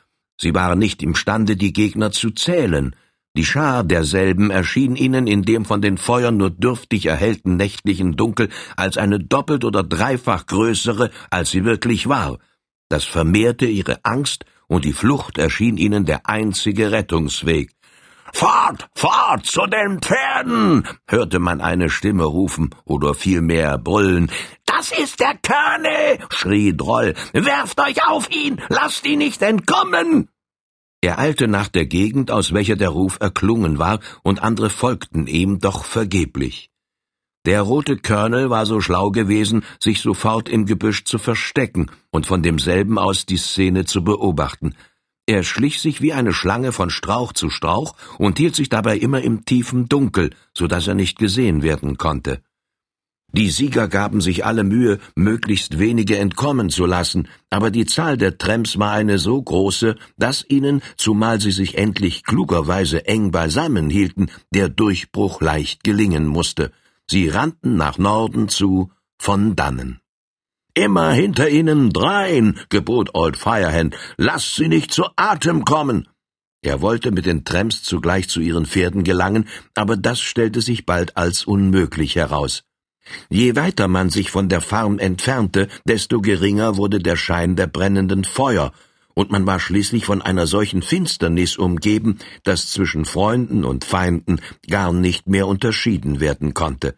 Sie 0.44 0.54
waren 0.54 0.78
nicht 0.78 1.02
imstande, 1.02 1.56
die 1.56 1.72
Gegner 1.72 2.12
zu 2.12 2.30
zählen. 2.30 2.96
Die 3.36 3.46
Schar 3.46 3.84
derselben 3.84 4.52
erschien 4.52 4.98
ihnen 4.98 5.26
in 5.26 5.44
dem 5.44 5.64
von 5.64 5.82
den 5.82 5.98
Feuern 5.98 6.36
nur 6.36 6.52
dürftig 6.52 7.06
erhellten 7.06 7.56
nächtlichen 7.56 8.18
Dunkel 8.18 8.50
als 8.76 8.98
eine 8.98 9.20
doppelt 9.20 9.64
oder 9.64 9.84
dreifach 9.84 10.46
größere, 10.46 11.12
als 11.32 11.50
sie 11.50 11.64
wirklich 11.64 12.10
war. 12.10 12.40
Das 12.90 13.06
vermehrte 13.06 13.66
ihre 13.66 14.04
Angst 14.04 14.46
und 14.68 14.84
die 14.84 14.92
Flucht 14.92 15.38
erschien 15.38 15.78
ihnen 15.78 16.06
der 16.06 16.28
einzige 16.28 16.92
Rettungsweg. 16.92 17.72
Fort, 18.34 18.90
fort 18.96 19.46
zu 19.46 19.66
den 19.68 20.00
Pferden! 20.02 20.88
hörte 21.08 21.40
man 21.40 21.62
eine 21.62 21.90
Stimme 21.90 22.26
rufen 22.26 22.72
oder 22.84 23.14
vielmehr 23.14 23.78
brüllen. 23.78 24.30
Das 24.66 24.92
ist 24.92 25.20
der 25.20 25.38
Körne! 25.42 26.18
schrie 26.32 26.76
Droll. 26.76 27.14
Werft 27.32 27.80
euch 27.80 28.06
auf 28.08 28.30
ihn! 28.32 28.62
Lasst 28.70 29.06
ihn 29.06 29.20
nicht 29.20 29.42
entkommen! 29.42 30.30
Er 31.04 31.20
eilte 31.20 31.50
nach 31.50 31.68
der 31.68 31.86
Gegend, 31.86 32.32
aus 32.32 32.54
welcher 32.54 32.78
der 32.78 32.88
Ruf 32.88 33.18
erklungen 33.20 33.78
war, 33.78 34.00
und 34.22 34.42
andere 34.42 34.70
folgten 34.70 35.28
ihm, 35.28 35.60
doch 35.60 35.84
vergeblich. 35.84 36.70
Der 37.46 37.62
rote 37.62 37.98
Colonel 37.98 38.50
war 38.50 38.66
so 38.66 38.80
schlau 38.80 39.12
gewesen, 39.12 39.66
sich 39.82 40.00
sofort 40.00 40.48
im 40.48 40.66
Gebüsch 40.66 41.04
zu 41.04 41.18
verstecken 41.18 41.92
und 42.10 42.26
von 42.26 42.42
demselben 42.42 42.98
aus 42.98 43.26
die 43.26 43.36
Szene 43.36 43.84
zu 43.84 44.06
beobachten. 44.06 44.76
Er 45.26 45.44
schlich 45.44 45.82
sich 45.82 46.02
wie 46.02 46.14
eine 46.14 46.32
Schlange 46.32 46.72
von 46.72 46.90
Strauch 46.90 47.34
zu 47.34 47.50
Strauch 47.50 47.96
und 48.18 48.38
hielt 48.38 48.56
sich 48.56 48.70
dabei 48.70 48.98
immer 48.98 49.22
im 49.22 49.44
tiefen 49.44 49.90
Dunkel, 49.90 50.30
so 50.58 50.68
dass 50.68 50.88
er 50.88 50.96
nicht 50.96 51.20
gesehen 51.20 51.64
werden 51.64 51.98
konnte. 51.98 52.42
Die 53.36 53.50
Sieger 53.50 53.88
gaben 53.88 54.22
sich 54.22 54.46
alle 54.46 54.64
Mühe, 54.64 55.00
möglichst 55.16 55.80
wenige 55.80 56.20
entkommen 56.20 56.70
zu 56.70 56.86
lassen, 56.86 57.28
aber 57.50 57.72
die 57.72 57.88
Zahl 57.88 58.16
der 58.16 58.38
Tramps 58.38 58.78
war 58.78 58.92
eine 58.92 59.18
so 59.18 59.42
große, 59.42 59.96
dass 60.18 60.46
ihnen, 60.48 60.84
zumal 60.98 61.42
sie 61.42 61.50
sich 61.50 61.80
endlich 61.80 62.24
klugerweise 62.24 63.08
eng 63.08 63.32
beisammen 63.32 63.90
hielten, 63.90 64.28
der 64.54 64.70
Durchbruch 64.70 65.42
leicht 65.42 65.84
gelingen 65.84 66.28
musste. 66.28 66.72
Sie 67.10 67.28
rannten 67.28 67.76
nach 67.76 67.98
Norden 67.98 68.50
zu, 68.50 68.92
von 69.18 69.56
dannen. 69.56 70.00
Immer 70.76 71.12
hinter 71.12 71.50
ihnen 71.50 71.92
drein, 71.92 72.60
gebot 72.70 73.16
Old 73.16 73.36
Firehand, 73.36 73.96
lasst 74.18 74.56
sie 74.56 74.68
nicht 74.68 74.94
zu 74.94 75.06
Atem 75.16 75.66
kommen. 75.66 76.08
Er 76.62 76.82
wollte 76.82 77.12
mit 77.12 77.26
den 77.26 77.46
Tramps 77.46 77.82
zugleich 77.82 78.30
zu 78.30 78.42
ihren 78.42 78.68
Pferden 78.68 79.04
gelangen, 79.04 79.48
aber 79.74 79.98
das 79.98 80.22
stellte 80.22 80.62
sich 80.62 80.86
bald 80.86 81.18
als 81.18 81.46
unmöglich 81.46 82.16
heraus. 82.16 82.64
Je 83.30 83.56
weiter 83.56 83.88
man 83.88 84.10
sich 84.10 84.32
von 84.32 84.50
der 84.50 84.62
Farm 84.62 85.00
entfernte, 85.00 85.68
desto 85.86 86.22
geringer 86.22 86.78
wurde 86.78 87.00
der 87.00 87.16
Schein 87.16 87.56
der 87.56 87.68
brennenden 87.68 88.24
Feuer, 88.24 88.72
und 89.14 89.32
man 89.32 89.46
war 89.46 89.60
schließlich 89.60 90.06
von 90.06 90.22
einer 90.22 90.48
solchen 90.48 90.82
Finsternis 90.82 91.58
umgeben, 91.58 92.18
dass 92.44 92.72
zwischen 92.72 93.06
Freunden 93.06 93.64
und 93.64 93.86
Feinden 93.86 94.42
gar 94.68 94.92
nicht 94.92 95.28
mehr 95.28 95.48
unterschieden 95.48 96.20
werden 96.20 96.54
konnte. 96.54 96.96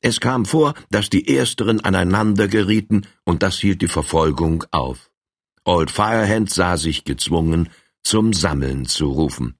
Es 0.00 0.20
kam 0.20 0.44
vor, 0.44 0.74
dass 0.90 1.08
die 1.08 1.34
Ersteren 1.34 1.80
aneinander 1.80 2.48
gerieten, 2.48 3.06
und 3.24 3.42
das 3.42 3.58
hielt 3.58 3.82
die 3.82 3.88
Verfolgung 3.88 4.64
auf. 4.70 5.10
Old 5.64 5.90
Firehand 5.90 6.50
sah 6.50 6.76
sich 6.76 7.04
gezwungen, 7.04 7.70
zum 8.02 8.34
Sammeln 8.34 8.84
zu 8.84 9.06
rufen. 9.06 9.54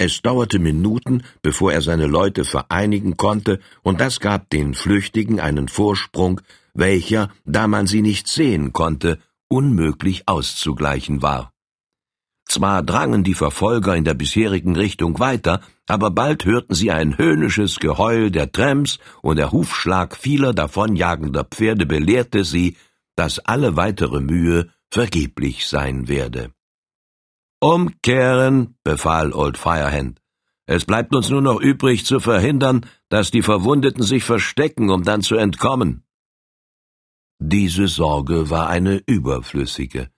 Es 0.00 0.22
dauerte 0.22 0.60
Minuten, 0.60 1.24
bevor 1.42 1.72
er 1.72 1.82
seine 1.82 2.06
Leute 2.06 2.44
vereinigen 2.44 3.16
konnte, 3.16 3.58
und 3.82 4.00
das 4.00 4.20
gab 4.20 4.48
den 4.48 4.74
Flüchtigen 4.74 5.40
einen 5.40 5.66
Vorsprung, 5.66 6.40
welcher, 6.72 7.30
da 7.44 7.66
man 7.66 7.88
sie 7.88 8.00
nicht 8.00 8.28
sehen 8.28 8.72
konnte, 8.72 9.18
unmöglich 9.48 10.28
auszugleichen 10.28 11.20
war. 11.20 11.52
Zwar 12.46 12.82
drangen 12.82 13.24
die 13.24 13.34
Verfolger 13.34 13.96
in 13.96 14.04
der 14.04 14.14
bisherigen 14.14 14.76
Richtung 14.76 15.18
weiter, 15.18 15.60
aber 15.86 16.10
bald 16.10 16.44
hörten 16.44 16.74
sie 16.74 16.92
ein 16.92 17.18
höhnisches 17.18 17.78
Geheul 17.78 18.30
der 18.30 18.52
Trams 18.52 19.00
und 19.20 19.36
der 19.36 19.52
Hufschlag 19.52 20.16
vieler 20.16 20.54
davonjagender 20.54 21.44
Pferde 21.44 21.86
belehrte 21.86 22.44
sie, 22.44 22.76
dass 23.16 23.40
alle 23.40 23.76
weitere 23.76 24.20
Mühe 24.20 24.68
vergeblich 24.90 25.66
sein 25.66 26.08
werde. 26.08 26.52
Umkehren, 27.60 28.76
befahl 28.84 29.32
Old 29.32 29.58
Firehand. 29.58 30.20
Es 30.66 30.84
bleibt 30.84 31.14
uns 31.14 31.28
nur 31.28 31.42
noch 31.42 31.60
übrig 31.60 32.04
zu 32.04 32.20
verhindern, 32.20 32.86
dass 33.08 33.32
die 33.32 33.42
Verwundeten 33.42 34.04
sich 34.04 34.22
verstecken, 34.22 34.90
um 34.90 35.02
dann 35.02 35.22
zu 35.22 35.34
entkommen. 35.34 36.04
Diese 37.40 37.88
Sorge 37.88 38.50
war 38.50 38.68
eine 38.68 39.02
überflüssige. 39.06 40.10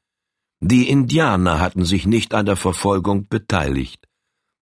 Die 0.60 0.90
Indianer 0.90 1.60
hatten 1.60 1.86
sich 1.86 2.06
nicht 2.06 2.34
an 2.34 2.44
der 2.44 2.56
Verfolgung 2.56 3.28
beteiligt. 3.28 4.06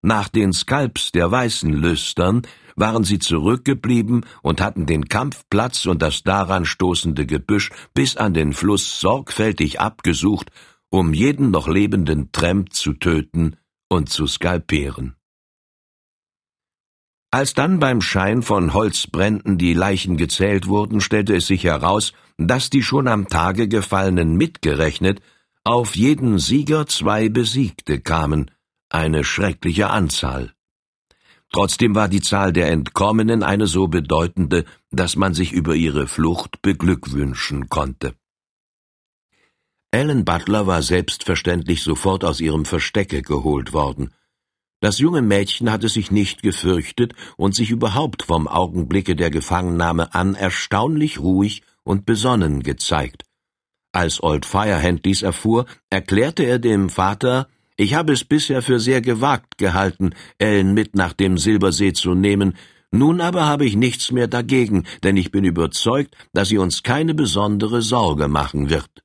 Nach 0.01 0.29
den 0.29 0.53
Skalps 0.53 1.11
der 1.11 1.31
weißen 1.33 1.73
Lüstern 1.73 2.43
waren 2.77 3.03
sie 3.03 3.19
zurückgeblieben 3.19 4.25
und 4.43 4.61
hatten 4.61 4.87
den 4.87 5.09
Kampfplatz 5.09 5.87
und 5.87 6.01
das 6.01 6.23
daran 6.23 6.64
stoßende 6.64 7.27
Gebüsch 7.27 7.71
bis 7.95 8.17
an 8.17 8.35
den 8.35 8.53
Fluss 8.53 9.01
sorgfältig 9.01 9.81
abgesucht, 9.81 10.53
um 10.90 11.12
jeden 11.12 11.51
noch 11.51 11.68
lebenden 11.68 12.33
Tramp 12.33 12.72
zu 12.72 12.94
töten 12.94 13.57
und 13.88 14.09
zu 14.09 14.27
skalpieren. 14.27 15.14
Als 17.31 17.53
dann 17.53 17.79
beim 17.79 18.01
Schein 18.01 18.42
von 18.42 18.72
Holzbränden 18.72 19.59
die 19.59 19.74
Leichen 19.74 20.16
gezählt 20.16 20.66
wurden, 20.66 21.03
stellte 21.03 21.37
es 21.37 21.46
sich 21.46 21.64
heraus, 21.64 22.14
dass 22.38 22.70
die 22.70 22.83
schon 22.83 23.07
am 23.07 23.29
Tage 23.29 23.68
gefallenen 23.68 24.37
mitgerechnet 24.37 25.20
auf 25.62 25.96
jeden 25.96 26.38
Sieger 26.38 26.87
zwei 26.87 27.29
Besiegte 27.29 28.01
kamen, 28.01 28.51
eine 28.88 29.24
schreckliche 29.24 29.90
Anzahl. 29.90 30.55
Trotzdem 31.53 31.94
war 31.94 32.09
die 32.09 32.22
Zahl 32.22 32.53
der 32.55 32.70
Entkommenen 32.70 33.42
eine 33.42 33.66
so 33.66 33.88
bedeutende, 33.88 34.64
dass 34.90 35.16
man 35.16 35.35
sich 35.35 35.53
über 35.53 35.74
ihre 35.74 36.07
Flucht 36.07 36.62
beglückwünschen 36.62 37.68
konnte. 37.68 38.14
Ellen 39.90 40.27
Butler 40.27 40.66
war 40.66 40.83
selbstverständlich 40.83 41.83
sofort 41.83 42.22
aus 42.22 42.40
ihrem 42.40 42.66
Verstecke 42.66 43.22
geholt 43.22 43.72
worden. 43.72 44.12
Das 44.81 44.98
junge 44.98 45.22
Mädchen 45.22 45.72
hatte 45.72 45.88
sich 45.88 46.11
nicht 46.11 46.42
gefürchtet 46.42 47.14
und 47.38 47.55
sich 47.55 47.70
überhaupt 47.70 48.22
vom 48.22 48.48
Augenblicke 48.48 49.16
der 49.16 49.31
Gefangennahme 49.31 50.14
an 50.14 50.35
erstaunlich 50.35 51.20
ruhig 51.20 51.62
und 51.85 52.05
besonnen 52.05 52.62
gezeigt. 52.62 53.24
Als 53.92 54.22
Old 54.22 54.44
Firehand 54.44 55.07
dies 55.07 55.22
erfuhr, 55.22 55.64
erklärte 55.88 56.42
er 56.42 56.59
dem 56.59 56.90
Vater, 56.90 57.48
ich 57.77 57.94
habe 57.94 58.12
es 58.12 58.24
bisher 58.24 58.61
für 58.61 58.81
sehr 58.81 59.01
gewagt 59.01 59.57
gehalten, 59.57 60.11
Ellen 60.37 60.74
mit 60.74 60.96
nach 60.96 61.14
dem 61.14 61.38
Silbersee 61.38 61.94
zu 61.94 62.14
nehmen, 62.14 62.57
nun 62.90 63.22
aber 63.22 63.46
habe 63.46 63.64
ich 63.64 63.74
nichts 63.74 64.12
mehr 64.12 64.29
dagegen, 64.29 64.85
denn 65.03 65.16
ich 65.16 65.31
bin 65.31 65.44
überzeugt, 65.44 66.14
dass 66.35 66.48
sie 66.48 66.59
uns 66.59 66.83
keine 66.83 67.14
besondere 67.14 67.81
Sorge 67.81 68.29
machen 68.29 68.68
wird. 68.68 69.03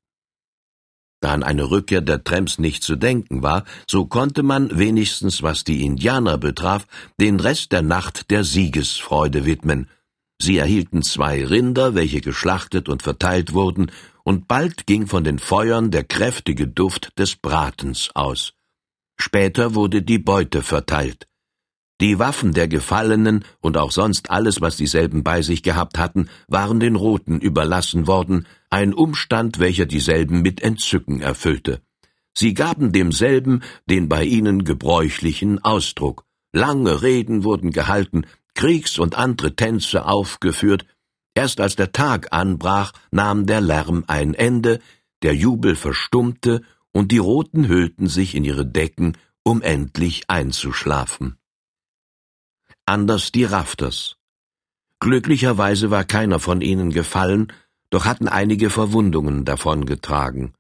Da 1.23 1.31
an 1.31 1.43
eine 1.43 1.71
Rückkehr 1.71 2.01
der 2.01 2.25
Tramps 2.25 2.59
nicht 2.59 2.83
zu 2.83 2.97
denken 2.97 3.43
war, 3.43 3.63
so 3.89 4.05
konnte 4.05 4.43
man, 4.43 4.77
wenigstens 4.77 5.41
was 5.41 5.63
die 5.63 5.85
Indianer 5.85 6.37
betraf, 6.37 6.85
den 7.17 7.39
Rest 7.39 7.71
der 7.71 7.81
Nacht 7.81 8.29
der 8.29 8.43
Siegesfreude 8.43 9.45
widmen. 9.45 9.89
Sie 10.37 10.57
erhielten 10.57 11.01
zwei 11.01 11.45
Rinder, 11.45 11.95
welche 11.95 12.19
geschlachtet 12.19 12.89
und 12.89 13.03
verteilt 13.03 13.53
wurden, 13.53 13.89
und 14.25 14.49
bald 14.49 14.85
ging 14.85 15.07
von 15.07 15.23
den 15.23 15.39
Feuern 15.39 15.91
der 15.91 16.03
kräftige 16.03 16.67
Duft 16.67 17.17
des 17.17 17.37
Bratens 17.37 18.09
aus. 18.15 18.51
Später 19.17 19.75
wurde 19.75 20.01
die 20.01 20.19
Beute 20.19 20.61
verteilt. 20.61 21.29
Die 22.01 22.19
Waffen 22.19 22.51
der 22.51 22.67
Gefallenen 22.67 23.45
und 23.61 23.77
auch 23.77 23.91
sonst 23.91 24.29
alles, 24.29 24.59
was 24.59 24.75
dieselben 24.75 25.23
bei 25.23 25.41
sich 25.41 25.63
gehabt 25.63 25.97
hatten, 25.97 26.27
waren 26.49 26.81
den 26.81 26.97
Roten 26.97 27.39
überlassen 27.39 28.07
worden, 28.07 28.45
ein 28.73 28.93
Umstand, 28.93 29.59
welcher 29.59 29.85
dieselben 29.85 30.41
mit 30.41 30.61
Entzücken 30.61 31.21
erfüllte. 31.21 31.81
Sie 32.33 32.53
gaben 32.53 32.91
demselben 32.91 33.61
den 33.85 34.09
bei 34.09 34.23
ihnen 34.23 34.63
gebräuchlichen 34.63 35.63
Ausdruck. 35.63 36.25
Lange 36.51 37.03
Reden 37.03 37.43
wurden 37.43 37.71
gehalten, 37.71 38.25
Kriegs- 38.55 38.97
und 38.97 39.15
andere 39.15 39.55
Tänze 39.55 40.05
aufgeführt. 40.05 40.85
Erst 41.35 41.61
als 41.61 41.75
der 41.75 41.91
Tag 41.91 42.33
anbrach, 42.33 42.93
nahm 43.11 43.45
der 43.45 43.61
Lärm 43.61 44.03
ein 44.07 44.33
Ende, 44.33 44.79
der 45.21 45.35
Jubel 45.35 45.75
verstummte 45.75 46.63
und 46.91 47.11
die 47.11 47.19
Roten 47.19 47.67
hüllten 47.67 48.07
sich 48.07 48.33
in 48.33 48.43
ihre 48.43 48.65
Decken, 48.65 49.17
um 49.43 49.61
endlich 49.61 50.23
einzuschlafen 50.27 51.37
anders 52.85 53.31
die 53.31 53.43
Rafters. 53.43 54.17
Glücklicherweise 54.99 55.91
war 55.91 56.03
keiner 56.03 56.39
von 56.39 56.61
ihnen 56.61 56.91
gefallen, 56.91 57.51
doch 57.93 58.05
hatten 58.05 58.27
einige 58.27 58.71
Verwundungen 58.71 59.45
davongetragen. 59.45 60.53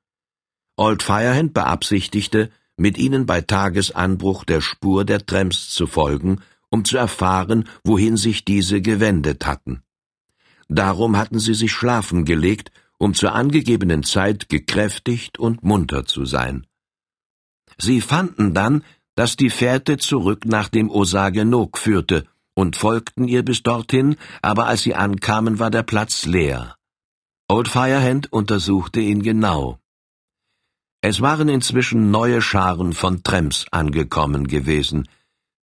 Old 0.77 1.01
Firehand 1.01 1.55
beabsichtigte, 1.55 2.51
mit 2.77 2.97
ihnen 2.99 3.25
bei 3.25 3.41
Tagesanbruch 3.41 4.43
der 4.43 4.61
Spur 4.61 5.03
der 5.03 5.25
Tramps 5.25 5.71
zu 5.71 5.87
folgen, 5.87 6.41
um 6.69 6.85
zu 6.85 6.97
erfahren, 6.97 7.67
wohin 7.83 8.17
sich 8.17 8.45
diese 8.45 8.81
gewendet 8.81 9.47
hatten. 9.47 9.81
Darum 10.69 11.17
hatten 11.17 11.39
sie 11.39 11.55
sich 11.55 11.71
schlafen 11.71 12.23
gelegt, 12.23 12.71
um 12.99 13.15
zur 13.15 13.33
angegebenen 13.33 14.03
Zeit 14.03 14.47
gekräftigt 14.47 15.39
und 15.39 15.63
munter 15.63 16.05
zu 16.05 16.25
sein. 16.25 16.67
Sie 17.79 18.01
fanden 18.01 18.53
dann, 18.53 18.83
dass 19.15 19.37
die 19.37 19.49
Fährte 19.49 19.97
zurück 19.97 20.45
nach 20.45 20.69
dem 20.69 20.89
Osagenok 20.91 21.79
führte, 21.79 22.25
und 22.53 22.75
folgten 22.75 23.27
ihr 23.27 23.43
bis 23.43 23.63
dorthin, 23.63 24.17
aber 24.43 24.67
als 24.67 24.83
sie 24.83 24.93
ankamen, 24.93 25.57
war 25.57 25.71
der 25.71 25.81
Platz 25.81 26.27
leer. 26.27 26.75
Old 27.49 27.67
Firehand 27.67 28.31
untersuchte 28.31 29.01
ihn 29.01 29.21
genau. 29.21 29.77
Es 31.01 31.19
waren 31.19 31.49
inzwischen 31.49 32.09
neue 32.09 32.41
Scharen 32.41 32.93
von 32.93 33.23
Tramps 33.23 33.65
angekommen 33.71 34.47
gewesen. 34.47 35.09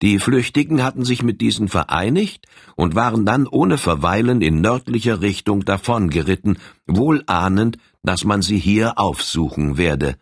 Die 0.01 0.19
Flüchtigen 0.19 0.83
hatten 0.83 1.05
sich 1.05 1.23
mit 1.23 1.39
diesen 1.39 1.69
vereinigt 1.69 2.47
und 2.75 2.95
waren 2.95 3.25
dann 3.25 3.47
ohne 3.47 3.77
Verweilen 3.77 4.41
in 4.41 4.59
nördlicher 4.59 5.21
Richtung 5.21 5.63
davongeritten, 5.63 6.57
wohl 6.85 7.23
ahnend, 7.27 7.77
dass 8.03 8.25
man 8.25 8.41
sie 8.41 8.59
hier 8.59 8.99
aufsuchen 8.99 9.77
werde. 9.77 10.17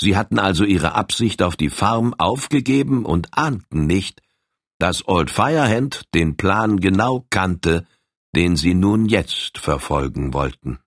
Sie 0.00 0.16
hatten 0.16 0.38
also 0.38 0.64
ihre 0.64 0.94
Absicht 0.94 1.42
auf 1.42 1.56
die 1.56 1.70
Farm 1.70 2.14
aufgegeben 2.16 3.04
und 3.04 3.36
ahnten 3.36 3.86
nicht, 3.86 4.22
dass 4.78 5.06
Old 5.06 5.30
Firehand 5.30 6.04
den 6.14 6.36
Plan 6.36 6.80
genau 6.80 7.26
kannte, 7.30 7.86
den 8.38 8.54
sie 8.54 8.72
nun 8.72 9.06
jetzt 9.06 9.58
verfolgen 9.58 10.32
wollten. 10.32 10.78